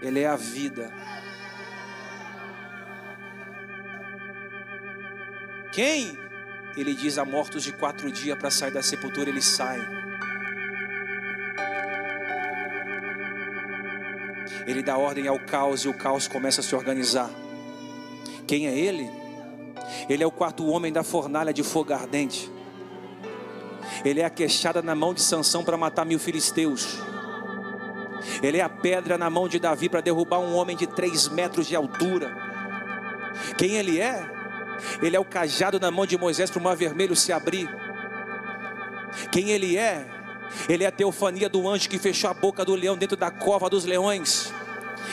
Ele 0.00 0.20
é 0.20 0.26
a 0.26 0.36
vida. 0.36 0.92
Quem? 5.72 6.16
Ele 6.76 6.94
diz 6.94 7.18
a 7.18 7.24
mortos 7.24 7.64
de 7.64 7.72
quatro 7.72 8.10
dias 8.10 8.38
para 8.38 8.50
sair 8.50 8.72
da 8.72 8.82
sepultura, 8.82 9.28
ele 9.28 9.42
sai. 9.42 10.03
Ele 14.66 14.82
dá 14.82 14.96
ordem 14.96 15.28
ao 15.28 15.38
caos 15.38 15.84
e 15.84 15.88
o 15.88 15.94
caos 15.94 16.26
começa 16.26 16.60
a 16.60 16.64
se 16.64 16.74
organizar. 16.74 17.30
Quem 18.46 18.66
é 18.66 18.78
ele? 18.78 19.10
Ele 20.08 20.22
é 20.22 20.26
o 20.26 20.30
quarto 20.30 20.66
homem 20.66 20.92
da 20.92 21.02
fornalha 21.02 21.52
de 21.52 21.62
fogo 21.62 21.92
ardente. 21.92 22.50
Ele 24.04 24.20
é 24.20 24.24
a 24.24 24.30
queixada 24.30 24.82
na 24.82 24.94
mão 24.94 25.12
de 25.12 25.20
Sansão 25.20 25.64
para 25.64 25.76
matar 25.76 26.04
mil 26.04 26.18
filisteus. 26.18 26.98
Ele 28.42 28.58
é 28.58 28.62
a 28.62 28.68
pedra 28.68 29.18
na 29.18 29.28
mão 29.28 29.48
de 29.48 29.58
Davi 29.58 29.88
para 29.88 30.00
derrubar 30.00 30.38
um 30.38 30.54
homem 30.54 30.76
de 30.76 30.86
três 30.86 31.28
metros 31.28 31.66
de 31.66 31.76
altura. 31.76 32.34
Quem 33.58 33.76
ele 33.76 34.00
é? 34.00 34.24
Ele 35.02 35.16
é 35.16 35.20
o 35.20 35.24
cajado 35.24 35.78
na 35.78 35.90
mão 35.90 36.06
de 36.06 36.16
Moisés 36.16 36.50
para 36.50 36.60
o 36.60 36.62
mar 36.62 36.76
vermelho 36.76 37.14
se 37.14 37.32
abrir. 37.32 37.68
Quem 39.30 39.50
ele 39.50 39.76
é? 39.76 40.06
Ele 40.68 40.84
é 40.84 40.86
a 40.86 40.92
teofania 40.92 41.48
do 41.48 41.68
anjo 41.68 41.88
que 41.88 41.98
fechou 41.98 42.30
a 42.30 42.34
boca 42.34 42.64
do 42.64 42.74
leão 42.74 42.96
dentro 42.96 43.16
da 43.16 43.30
cova 43.30 43.68
dos 43.68 43.84
leões. 43.84 44.52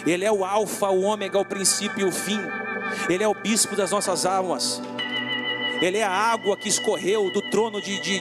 Ele 0.05 0.25
é 0.25 0.31
o 0.31 0.43
Alfa, 0.43 0.89
o 0.89 1.01
Ômega, 1.01 1.39
o 1.39 1.45
princípio 1.45 2.01
e 2.01 2.09
o 2.09 2.11
fim. 2.11 2.39
Ele 3.09 3.23
é 3.23 3.27
o 3.27 3.33
bispo 3.33 3.75
das 3.75 3.91
nossas 3.91 4.25
almas. 4.25 4.81
Ele 5.81 5.97
é 5.97 6.03
a 6.03 6.11
água 6.11 6.57
que 6.57 6.69
escorreu 6.69 7.31
do 7.31 7.41
trono 7.49 7.81
de, 7.81 7.99
de, 7.99 8.19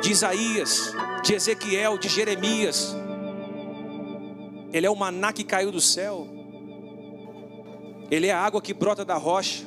de 0.00 0.10
Isaías, 0.10 0.94
de 1.22 1.34
Ezequiel, 1.34 1.98
de 1.98 2.08
Jeremias. 2.08 2.96
Ele 4.72 4.86
é 4.86 4.90
o 4.90 4.96
maná 4.96 5.32
que 5.32 5.44
caiu 5.44 5.70
do 5.70 5.80
céu. 5.80 6.26
Ele 8.10 8.26
é 8.26 8.32
a 8.32 8.40
água 8.40 8.60
que 8.60 8.74
brota 8.74 9.04
da 9.04 9.16
rocha. 9.16 9.66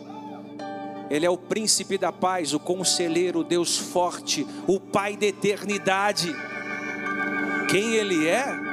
Ele 1.09 1.25
é 1.25 1.29
o 1.29 1.37
príncipe 1.37 1.97
da 1.97 2.11
paz, 2.11 2.53
o 2.53 2.59
conselheiro, 2.59 3.39
o 3.39 3.43
Deus 3.43 3.77
forte, 3.77 4.45
o 4.67 4.79
Pai 4.79 5.15
da 5.15 5.25
eternidade. 5.25 6.35
Quem 7.69 7.93
Ele 7.93 8.27
é? 8.27 8.66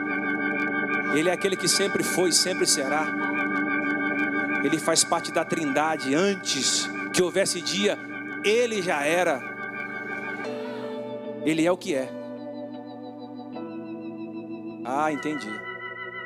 Ele 1.14 1.28
é 1.28 1.32
aquele 1.32 1.56
que 1.56 1.68
sempre 1.68 2.02
foi 2.02 2.30
e 2.30 2.32
sempre 2.32 2.66
será. 2.66 3.06
Ele 4.64 4.78
faz 4.78 5.04
parte 5.04 5.30
da 5.30 5.44
Trindade. 5.44 6.14
Antes 6.14 6.88
que 7.12 7.22
houvesse 7.22 7.60
dia, 7.60 7.98
Ele 8.44 8.82
já 8.82 9.04
era. 9.04 9.40
Ele 11.44 11.64
é 11.64 11.70
o 11.70 11.76
que 11.76 11.94
é. 11.94 12.08
Ah, 14.84 15.12
entendi. 15.12 15.48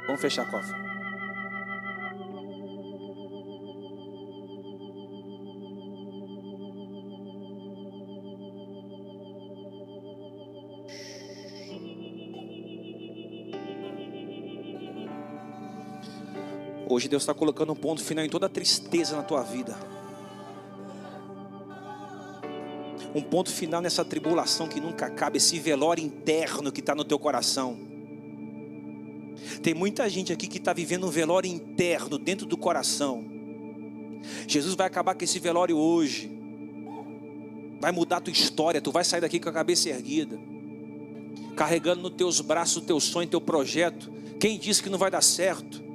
Vamos 0.06 0.20
fechar 0.20 0.42
a 0.42 0.46
cofre. 0.46 0.77
Hoje 16.98 17.06
Deus 17.06 17.22
está 17.22 17.32
colocando 17.32 17.72
um 17.72 17.76
ponto 17.76 18.02
final 18.02 18.24
em 18.24 18.28
toda 18.28 18.46
a 18.46 18.48
tristeza 18.48 19.14
na 19.14 19.22
tua 19.22 19.44
vida. 19.44 19.78
Um 23.14 23.22
ponto 23.22 23.52
final 23.52 23.80
nessa 23.80 24.04
tribulação 24.04 24.66
que 24.66 24.80
nunca 24.80 25.06
acaba, 25.06 25.36
esse 25.36 25.60
velório 25.60 26.02
interno 26.02 26.72
que 26.72 26.80
está 26.80 26.96
no 26.96 27.04
teu 27.04 27.16
coração. 27.16 27.78
Tem 29.62 29.74
muita 29.74 30.10
gente 30.10 30.32
aqui 30.32 30.48
que 30.48 30.58
está 30.58 30.72
vivendo 30.72 31.06
um 31.06 31.08
velório 31.08 31.48
interno 31.48 32.18
dentro 32.18 32.44
do 32.44 32.56
coração. 32.56 33.24
Jesus 34.48 34.74
vai 34.74 34.88
acabar 34.88 35.14
com 35.14 35.22
esse 35.22 35.38
velório 35.38 35.76
hoje. 35.76 36.28
Vai 37.80 37.92
mudar 37.92 38.16
a 38.16 38.20
tua 38.22 38.32
história. 38.32 38.80
Tu 38.80 38.90
vai 38.90 39.04
sair 39.04 39.20
daqui 39.20 39.38
com 39.38 39.48
a 39.48 39.52
cabeça 39.52 39.88
erguida, 39.88 40.36
carregando 41.54 42.02
nos 42.02 42.14
teus 42.14 42.40
braços 42.40 42.78
o 42.78 42.80
teu 42.80 42.98
sonho, 42.98 43.28
teu 43.28 43.40
projeto. 43.40 44.10
Quem 44.40 44.58
disse 44.58 44.82
que 44.82 44.90
não 44.90 44.98
vai 44.98 45.12
dar 45.12 45.22
certo? 45.22 45.86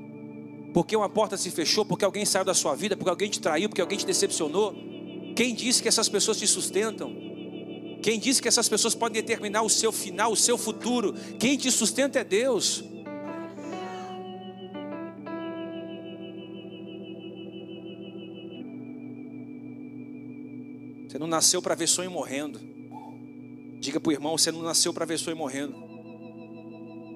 Porque 0.73 0.95
uma 0.95 1.07
porta 1.07 1.37
se 1.37 1.51
fechou, 1.51 1.85
porque 1.85 2.03
alguém 2.03 2.25
saiu 2.25 2.43
da 2.43 2.53
sua 2.53 2.75
vida, 2.75 2.97
porque 2.97 3.09
alguém 3.09 3.29
te 3.29 3.39
traiu, 3.39 3.69
porque 3.69 3.81
alguém 3.81 3.97
te 3.97 4.05
decepcionou. 4.05 4.73
Quem 5.35 5.53
disse 5.53 5.81
que 5.81 5.87
essas 5.87 6.09
pessoas 6.09 6.37
te 6.37 6.47
sustentam? 6.47 7.13
Quem 8.01 8.19
disse 8.19 8.41
que 8.41 8.47
essas 8.47 8.67
pessoas 8.67 8.95
podem 8.95 9.21
determinar 9.21 9.61
o 9.61 9.69
seu 9.69 9.91
final, 9.91 10.31
o 10.31 10.35
seu 10.35 10.57
futuro? 10.57 11.13
Quem 11.39 11.55
te 11.55 11.69
sustenta 11.71 12.19
é 12.19 12.23
Deus. 12.23 12.83
Você 21.07 21.19
não 21.19 21.27
nasceu 21.27 21.61
para 21.61 21.75
ver 21.75 21.87
sonho 21.87 22.09
morrendo. 22.09 22.59
Diga 23.79 23.99
para 23.99 24.09
o 24.09 24.11
irmão: 24.11 24.35
você 24.35 24.51
não 24.51 24.63
nasceu 24.63 24.91
para 24.91 25.05
ver 25.05 25.19
sonho 25.19 25.37
morrendo. 25.37 25.82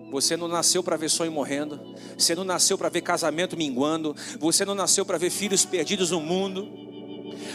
Você 0.10 0.38
não 0.38 0.48
nasceu 0.48 0.82
para 0.82 0.96
ver 0.96 1.10
sonho 1.10 1.32
morrendo. 1.32 1.80
Você 2.18 2.34
não 2.34 2.44
nasceu 2.44 2.78
para 2.78 2.90
ver 2.90 3.02
casamento 3.02 3.58
minguando. 3.58 4.16
Você 4.40 4.64
não 4.64 4.74
nasceu 4.74 5.06
para 5.06 5.18
ver 5.18 5.30
filhos 5.30 5.66
perdidos 5.66 6.12
no 6.12 6.22
mundo. 6.22 6.88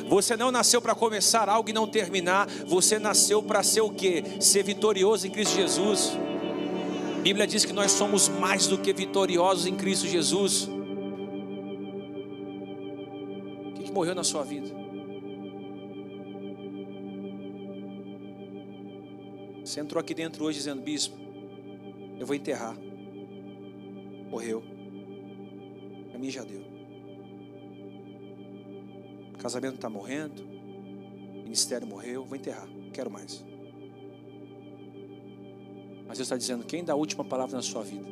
Você 0.08 0.36
não 0.36 0.50
nasceu 0.50 0.80
para 0.80 0.94
começar 0.94 1.48
algo 1.48 1.70
e 1.70 1.72
não 1.72 1.86
terminar. 1.86 2.46
Você 2.66 2.98
nasceu 2.98 3.42
para 3.42 3.62
ser 3.62 3.80
o 3.80 3.90
que? 3.90 4.22
Ser 4.40 4.62
vitorioso 4.62 5.26
em 5.26 5.30
Cristo 5.30 5.54
Jesus. 5.56 6.12
A 7.18 7.20
Bíblia 7.22 7.46
diz 7.46 7.64
que 7.64 7.72
nós 7.72 7.92
somos 7.92 8.28
mais 8.28 8.66
do 8.66 8.76
que 8.76 8.92
vitoriosos 8.92 9.66
em 9.66 9.74
Cristo 9.74 10.06
Jesus. 10.06 10.68
O 13.66 13.72
que, 13.74 13.84
que 13.84 13.92
morreu 13.92 14.14
na 14.14 14.24
sua 14.24 14.42
vida? 14.42 14.82
Você 19.64 19.80
entrou 19.80 20.00
aqui 20.00 20.12
dentro 20.12 20.44
hoje 20.44 20.58
dizendo, 20.58 20.82
bispo, 20.82 21.21
eu 22.22 22.26
vou 22.26 22.36
enterrar. 22.36 22.76
Morreu. 24.30 24.62
A 26.14 26.18
mim 26.18 26.30
já 26.30 26.44
deu. 26.44 26.62
O 29.34 29.38
casamento 29.38 29.74
está 29.74 29.90
morrendo. 29.90 30.40
O 30.40 31.42
ministério 31.42 31.84
morreu. 31.84 32.24
Vou 32.24 32.36
enterrar. 32.36 32.68
Quero 32.92 33.10
mais. 33.10 33.44
Mas 36.06 36.18
Deus 36.18 36.20
está 36.20 36.36
dizendo: 36.36 36.64
quem 36.64 36.84
dá 36.84 36.92
a 36.92 36.96
última 36.96 37.24
palavra 37.24 37.56
na 37.56 37.62
sua 37.62 37.82
vida? 37.82 38.06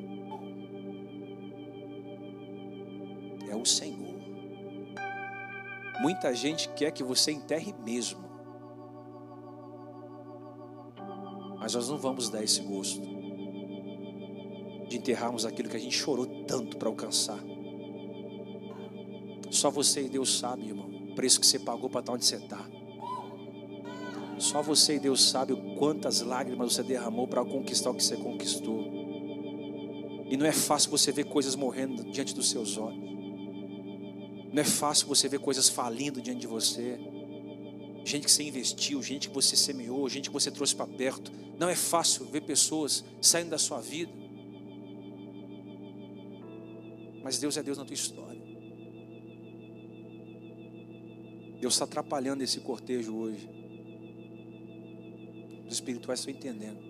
É 3.49 3.55
o 3.55 3.65
Senhor. 3.65 4.19
Muita 6.01 6.35
gente 6.35 6.69
quer 6.71 6.91
que 6.91 7.05
você 7.05 7.31
enterre 7.31 7.73
mesmo. 7.85 8.29
Mas 11.61 11.75
nós 11.75 11.89
não 11.89 11.97
vamos 11.97 12.29
dar 12.29 12.43
esse 12.43 12.61
gosto 12.63 13.20
de 14.91 14.99
enterrarmos 14.99 15.47
aquilo 15.47 15.69
que 15.69 15.77
a 15.77 15.81
gente 15.81 15.97
chorou 15.97 16.27
tanto 16.45 16.77
para 16.77 16.89
alcançar. 16.89 17.39
Só 19.49 19.71
você 19.71 20.03
e 20.03 20.09
Deus 20.09 20.37
sabe, 20.37 20.67
irmão, 20.67 20.89
o 20.89 21.15
preço 21.15 21.39
que 21.39 21.47
você 21.47 21.61
pagou 21.61 21.89
para 21.89 22.01
estar 22.01 22.13
onde 22.13 22.25
você 22.25 22.37
está. 22.37 22.69
Só 24.37 24.61
você 24.61 24.97
e 24.97 24.99
Deus 24.99 25.23
sabe 25.31 25.55
quantas 25.79 26.23
lágrimas 26.23 26.73
você 26.73 26.83
derramou 26.83 27.29
para 27.29 27.45
conquistar 27.45 27.91
o 27.91 27.95
que 27.95 28.03
você 28.03 28.17
conquistou. 28.17 28.85
E 30.29 30.37
não 30.37 30.45
é 30.45 30.53
fácil 30.53 30.91
você 30.91 31.13
ver 31.13 31.25
coisas 31.25 31.55
morrendo 31.55 32.11
diante 32.11 32.35
dos 32.35 32.51
seus 32.51 32.77
olhos. 32.77 33.11
Não 34.53 34.61
é 34.61 34.65
fácil 34.65 35.07
você 35.07 35.29
ver 35.29 35.39
coisas 35.39 35.69
falindo 35.69 36.21
diante 36.21 36.41
de 36.41 36.47
você. 36.49 36.99
Gente 38.05 38.25
que 38.25 38.33
você 38.33 38.43
investiu, 38.43 39.01
gente 39.01 39.29
que 39.29 39.35
você 39.35 39.55
semeou, 39.55 40.09
gente 40.09 40.31
que 40.31 40.35
você 40.35 40.51
trouxe 40.51 40.75
para 40.75 40.87
perto. 40.87 41.31
Não 41.59 41.69
é 41.69 41.77
fácil 41.77 42.25
ver 42.25 42.41
pessoas 42.41 43.05
saindo 43.21 43.51
da 43.51 43.59
sua 43.59 43.81
vida. 43.81 44.20
Mas 47.31 47.39
Deus 47.39 47.57
é 47.57 47.63
Deus 47.63 47.79
na 47.79 47.85
tua 47.85 47.95
história. 47.95 48.43
Deus 51.61 51.75
está 51.75 51.85
atrapalhando 51.85 52.43
esse 52.43 52.59
cortejo 52.59 53.15
hoje. 53.15 53.49
Os 55.65 55.75
espirituais 55.75 56.19
estão 56.19 56.35
entendendo. 56.35 56.81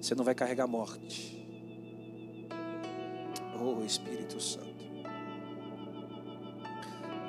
Você 0.00 0.14
não 0.14 0.22
vai 0.22 0.36
carregar 0.36 0.68
morte. 0.68 1.44
Oh 3.60 3.82
Espírito 3.84 4.40
Santo. 4.40 4.84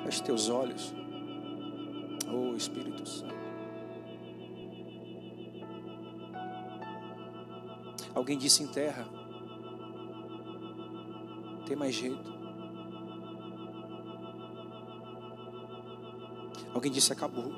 Feche 0.04 0.22
teus 0.22 0.48
olhos. 0.48 0.94
Oh 2.32 2.54
Espírito 2.54 3.04
Santo. 3.04 3.34
Alguém 8.14 8.38
disse 8.38 8.62
em 8.62 8.68
terra. 8.68 9.25
Tem 11.66 11.76
mais 11.76 11.94
jeito. 11.94 12.32
Alguém 16.72 16.92
disse 16.92 17.12
acabou. 17.12 17.52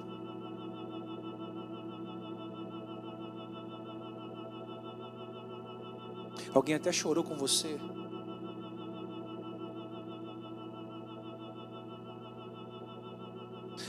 Alguém 6.55 6.75
até 6.75 6.91
chorou 6.91 7.23
com 7.23 7.37
você. 7.37 7.79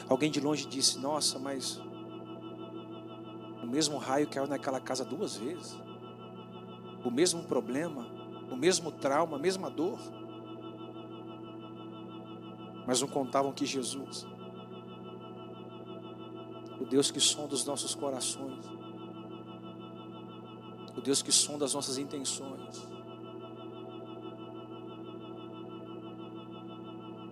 Alguém 0.10 0.30
de 0.30 0.42
longe 0.42 0.68
disse: 0.68 1.00
Nossa, 1.00 1.40
mas 1.40 1.80
o 3.64 3.68
mesmo 3.68 3.98
raio 3.98 4.28
caiu 4.28 4.48
naquela 4.48 4.82
casa 4.82 5.06
duas 5.06 5.38
vezes. 5.38 5.80
O 7.06 7.10
mesmo 7.10 7.44
problema, 7.44 8.19
o 8.52 8.56
mesmo 8.56 8.92
trauma, 8.92 9.38
a 9.38 9.40
mesma 9.40 9.70
dor. 9.70 10.00
Mas 12.86 13.02
não 13.02 13.08
contavam 13.08 13.52
que 13.52 13.66
Jesus, 13.66 14.26
o 16.80 16.86
Deus 16.86 17.12
que 17.12 17.20
sonda 17.20 17.54
os 17.54 17.64
nossos 17.64 17.94
corações, 17.94 18.66
o 20.98 21.02
Deus 21.02 21.22
que 21.22 21.32
sonda 21.32 21.66
as 21.66 21.74
nossas 21.74 22.00
intenções, 22.00 22.88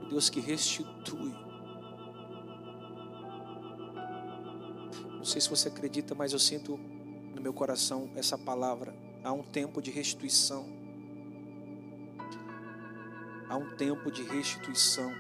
o 0.03 0.05
Deus 0.09 0.29
que 0.29 0.39
restitui. 0.39 1.33
Não 5.17 5.25
sei 5.25 5.41
se 5.41 5.49
você 5.49 5.69
acredita, 5.69 6.13
mas 6.13 6.33
eu 6.33 6.39
sinto 6.39 6.79
no 7.35 7.41
meu 7.41 7.51
coração 7.51 8.09
essa 8.15 8.37
palavra. 8.37 8.95
Há 9.23 9.31
um 9.31 9.43
tempo 9.43 9.81
de 9.81 9.91
restituição. 9.91 10.76
Há 13.49 13.55
um 13.55 13.75
tempo 13.75 14.11
de 14.11 14.23
restituição 14.23 15.13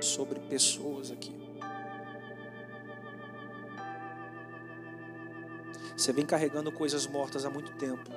sobre 0.00 0.40
pessoas 0.40 1.10
aqui. 1.10 1.32
Você 5.96 6.12
vem 6.12 6.24
carregando 6.24 6.70
coisas 6.70 7.06
mortas 7.06 7.44
há 7.44 7.50
muito 7.50 7.72
tempo. 7.72 8.08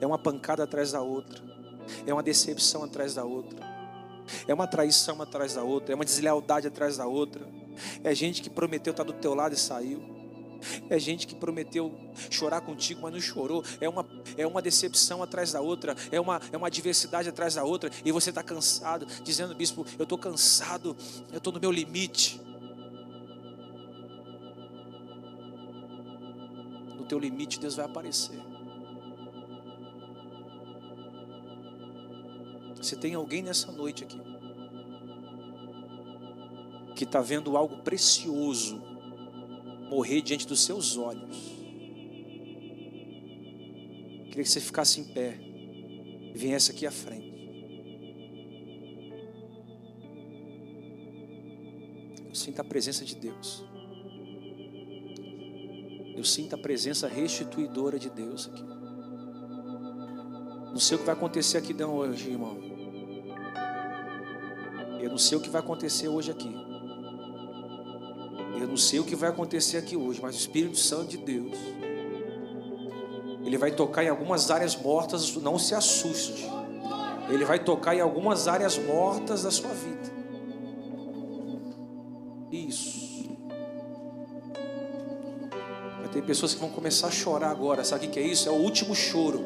É 0.00 0.06
uma 0.06 0.18
pancada 0.18 0.64
atrás 0.64 0.92
da 0.92 1.02
outra. 1.02 1.42
É 2.06 2.12
uma 2.12 2.22
decepção 2.22 2.84
atrás 2.84 3.14
da 3.14 3.24
outra. 3.24 3.58
É 4.46 4.54
uma 4.54 4.66
traição 4.66 5.20
atrás 5.20 5.54
da 5.54 5.62
outra. 5.62 5.92
É 5.92 5.94
uma 5.94 6.04
deslealdade 6.04 6.66
atrás 6.66 6.96
da 6.96 7.06
outra. 7.06 7.46
É 8.02 8.14
gente 8.14 8.40
que 8.42 8.50
prometeu 8.50 8.92
estar 8.92 9.04
do 9.04 9.12
teu 9.12 9.34
lado 9.34 9.54
e 9.54 9.58
saiu. 9.58 10.15
É 10.88 10.98
gente 10.98 11.26
que 11.26 11.34
prometeu 11.34 11.94
chorar 12.30 12.60
contigo, 12.60 13.00
mas 13.02 13.12
não 13.12 13.20
chorou. 13.20 13.64
É 13.80 13.88
uma, 13.88 14.06
é 14.36 14.46
uma 14.46 14.62
decepção 14.62 15.22
atrás 15.22 15.52
da 15.52 15.60
outra. 15.60 15.96
É 16.10 16.20
uma, 16.20 16.40
é 16.52 16.56
uma 16.56 16.66
adversidade 16.66 17.28
atrás 17.28 17.54
da 17.54 17.64
outra. 17.64 17.90
E 18.04 18.12
você 18.12 18.30
está 18.30 18.42
cansado, 18.42 19.06
dizendo, 19.22 19.54
bispo, 19.54 19.86
eu 19.98 20.04
estou 20.04 20.18
cansado, 20.18 20.96
eu 21.32 21.38
estou 21.38 21.52
no 21.52 21.60
meu 21.60 21.70
limite. 21.70 22.40
teu 27.06 27.18
limite, 27.18 27.58
Deus 27.58 27.76
vai 27.76 27.86
aparecer. 27.86 28.38
Se 32.82 32.96
tem 32.96 33.14
alguém 33.14 33.42
nessa 33.42 33.72
noite 33.72 34.04
aqui 34.04 34.20
que 36.94 37.04
está 37.04 37.20
vendo 37.20 37.56
algo 37.56 37.78
precioso 37.78 38.80
morrer 39.88 40.20
diante 40.20 40.46
dos 40.46 40.64
seus 40.64 40.96
olhos, 40.96 41.36
queria 44.26 44.42
que 44.42 44.48
você 44.48 44.60
ficasse 44.60 45.00
em 45.00 45.04
pé 45.04 45.38
e 45.40 46.36
viesse 46.36 46.70
aqui 46.70 46.86
à 46.86 46.90
frente. 46.90 47.34
Eu 52.28 52.34
sinto 52.34 52.60
a 52.60 52.64
presença 52.64 53.04
de 53.04 53.16
Deus. 53.16 53.64
Eu 56.14 56.24
sinto 56.24 56.54
a 56.54 56.58
presença 56.58 57.08
restituidora 57.08 57.98
de 57.98 58.10
Deus 58.10 58.48
aqui. 58.48 58.62
Não 60.70 60.80
sei 60.80 60.96
o 60.96 61.00
que 61.00 61.06
vai 61.06 61.14
acontecer 61.14 61.56
aqui 61.56 61.72
não 61.72 61.94
hoje, 61.94 62.28
irmão. 62.28 62.58
Eu 65.00 65.08
não 65.08 65.18
sei 65.18 65.38
o 65.38 65.40
que 65.40 65.48
vai 65.48 65.62
acontecer 65.62 66.08
hoje 66.08 66.30
aqui. 66.30 66.54
Não 68.76 68.82
sei 68.82 69.00
o 69.00 69.04
que 69.04 69.16
vai 69.16 69.30
acontecer 69.30 69.78
aqui 69.78 69.96
hoje, 69.96 70.20
mas 70.20 70.34
o 70.36 70.38
Espírito 70.38 70.76
Santo 70.76 71.06
de 71.06 71.16
Deus, 71.16 71.56
ele 73.42 73.56
vai 73.56 73.70
tocar 73.70 74.04
em 74.04 74.10
algumas 74.10 74.50
áreas 74.50 74.76
mortas, 74.76 75.34
não 75.36 75.58
se 75.58 75.74
assuste. 75.74 76.46
Ele 77.30 77.46
vai 77.46 77.58
tocar 77.58 77.96
em 77.96 78.02
algumas 78.02 78.46
áreas 78.46 78.76
mortas 78.76 79.44
da 79.44 79.50
sua 79.50 79.70
vida. 79.70 80.12
Isso. 82.52 83.30
Tem 86.12 86.22
pessoas 86.22 86.52
que 86.52 86.60
vão 86.60 86.68
começar 86.68 87.06
a 87.06 87.10
chorar 87.10 87.52
agora. 87.52 87.82
Sabe 87.82 88.08
o 88.08 88.10
que 88.10 88.20
é 88.20 88.26
isso? 88.26 88.46
É 88.46 88.52
o 88.52 88.56
último 88.56 88.94
choro. 88.94 89.42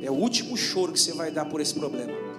É 0.00 0.08
o 0.08 0.14
último 0.14 0.56
choro 0.56 0.92
que 0.92 1.00
você 1.00 1.12
vai 1.12 1.32
dar 1.32 1.46
por 1.46 1.60
esse 1.60 1.74
problema. 1.74 2.29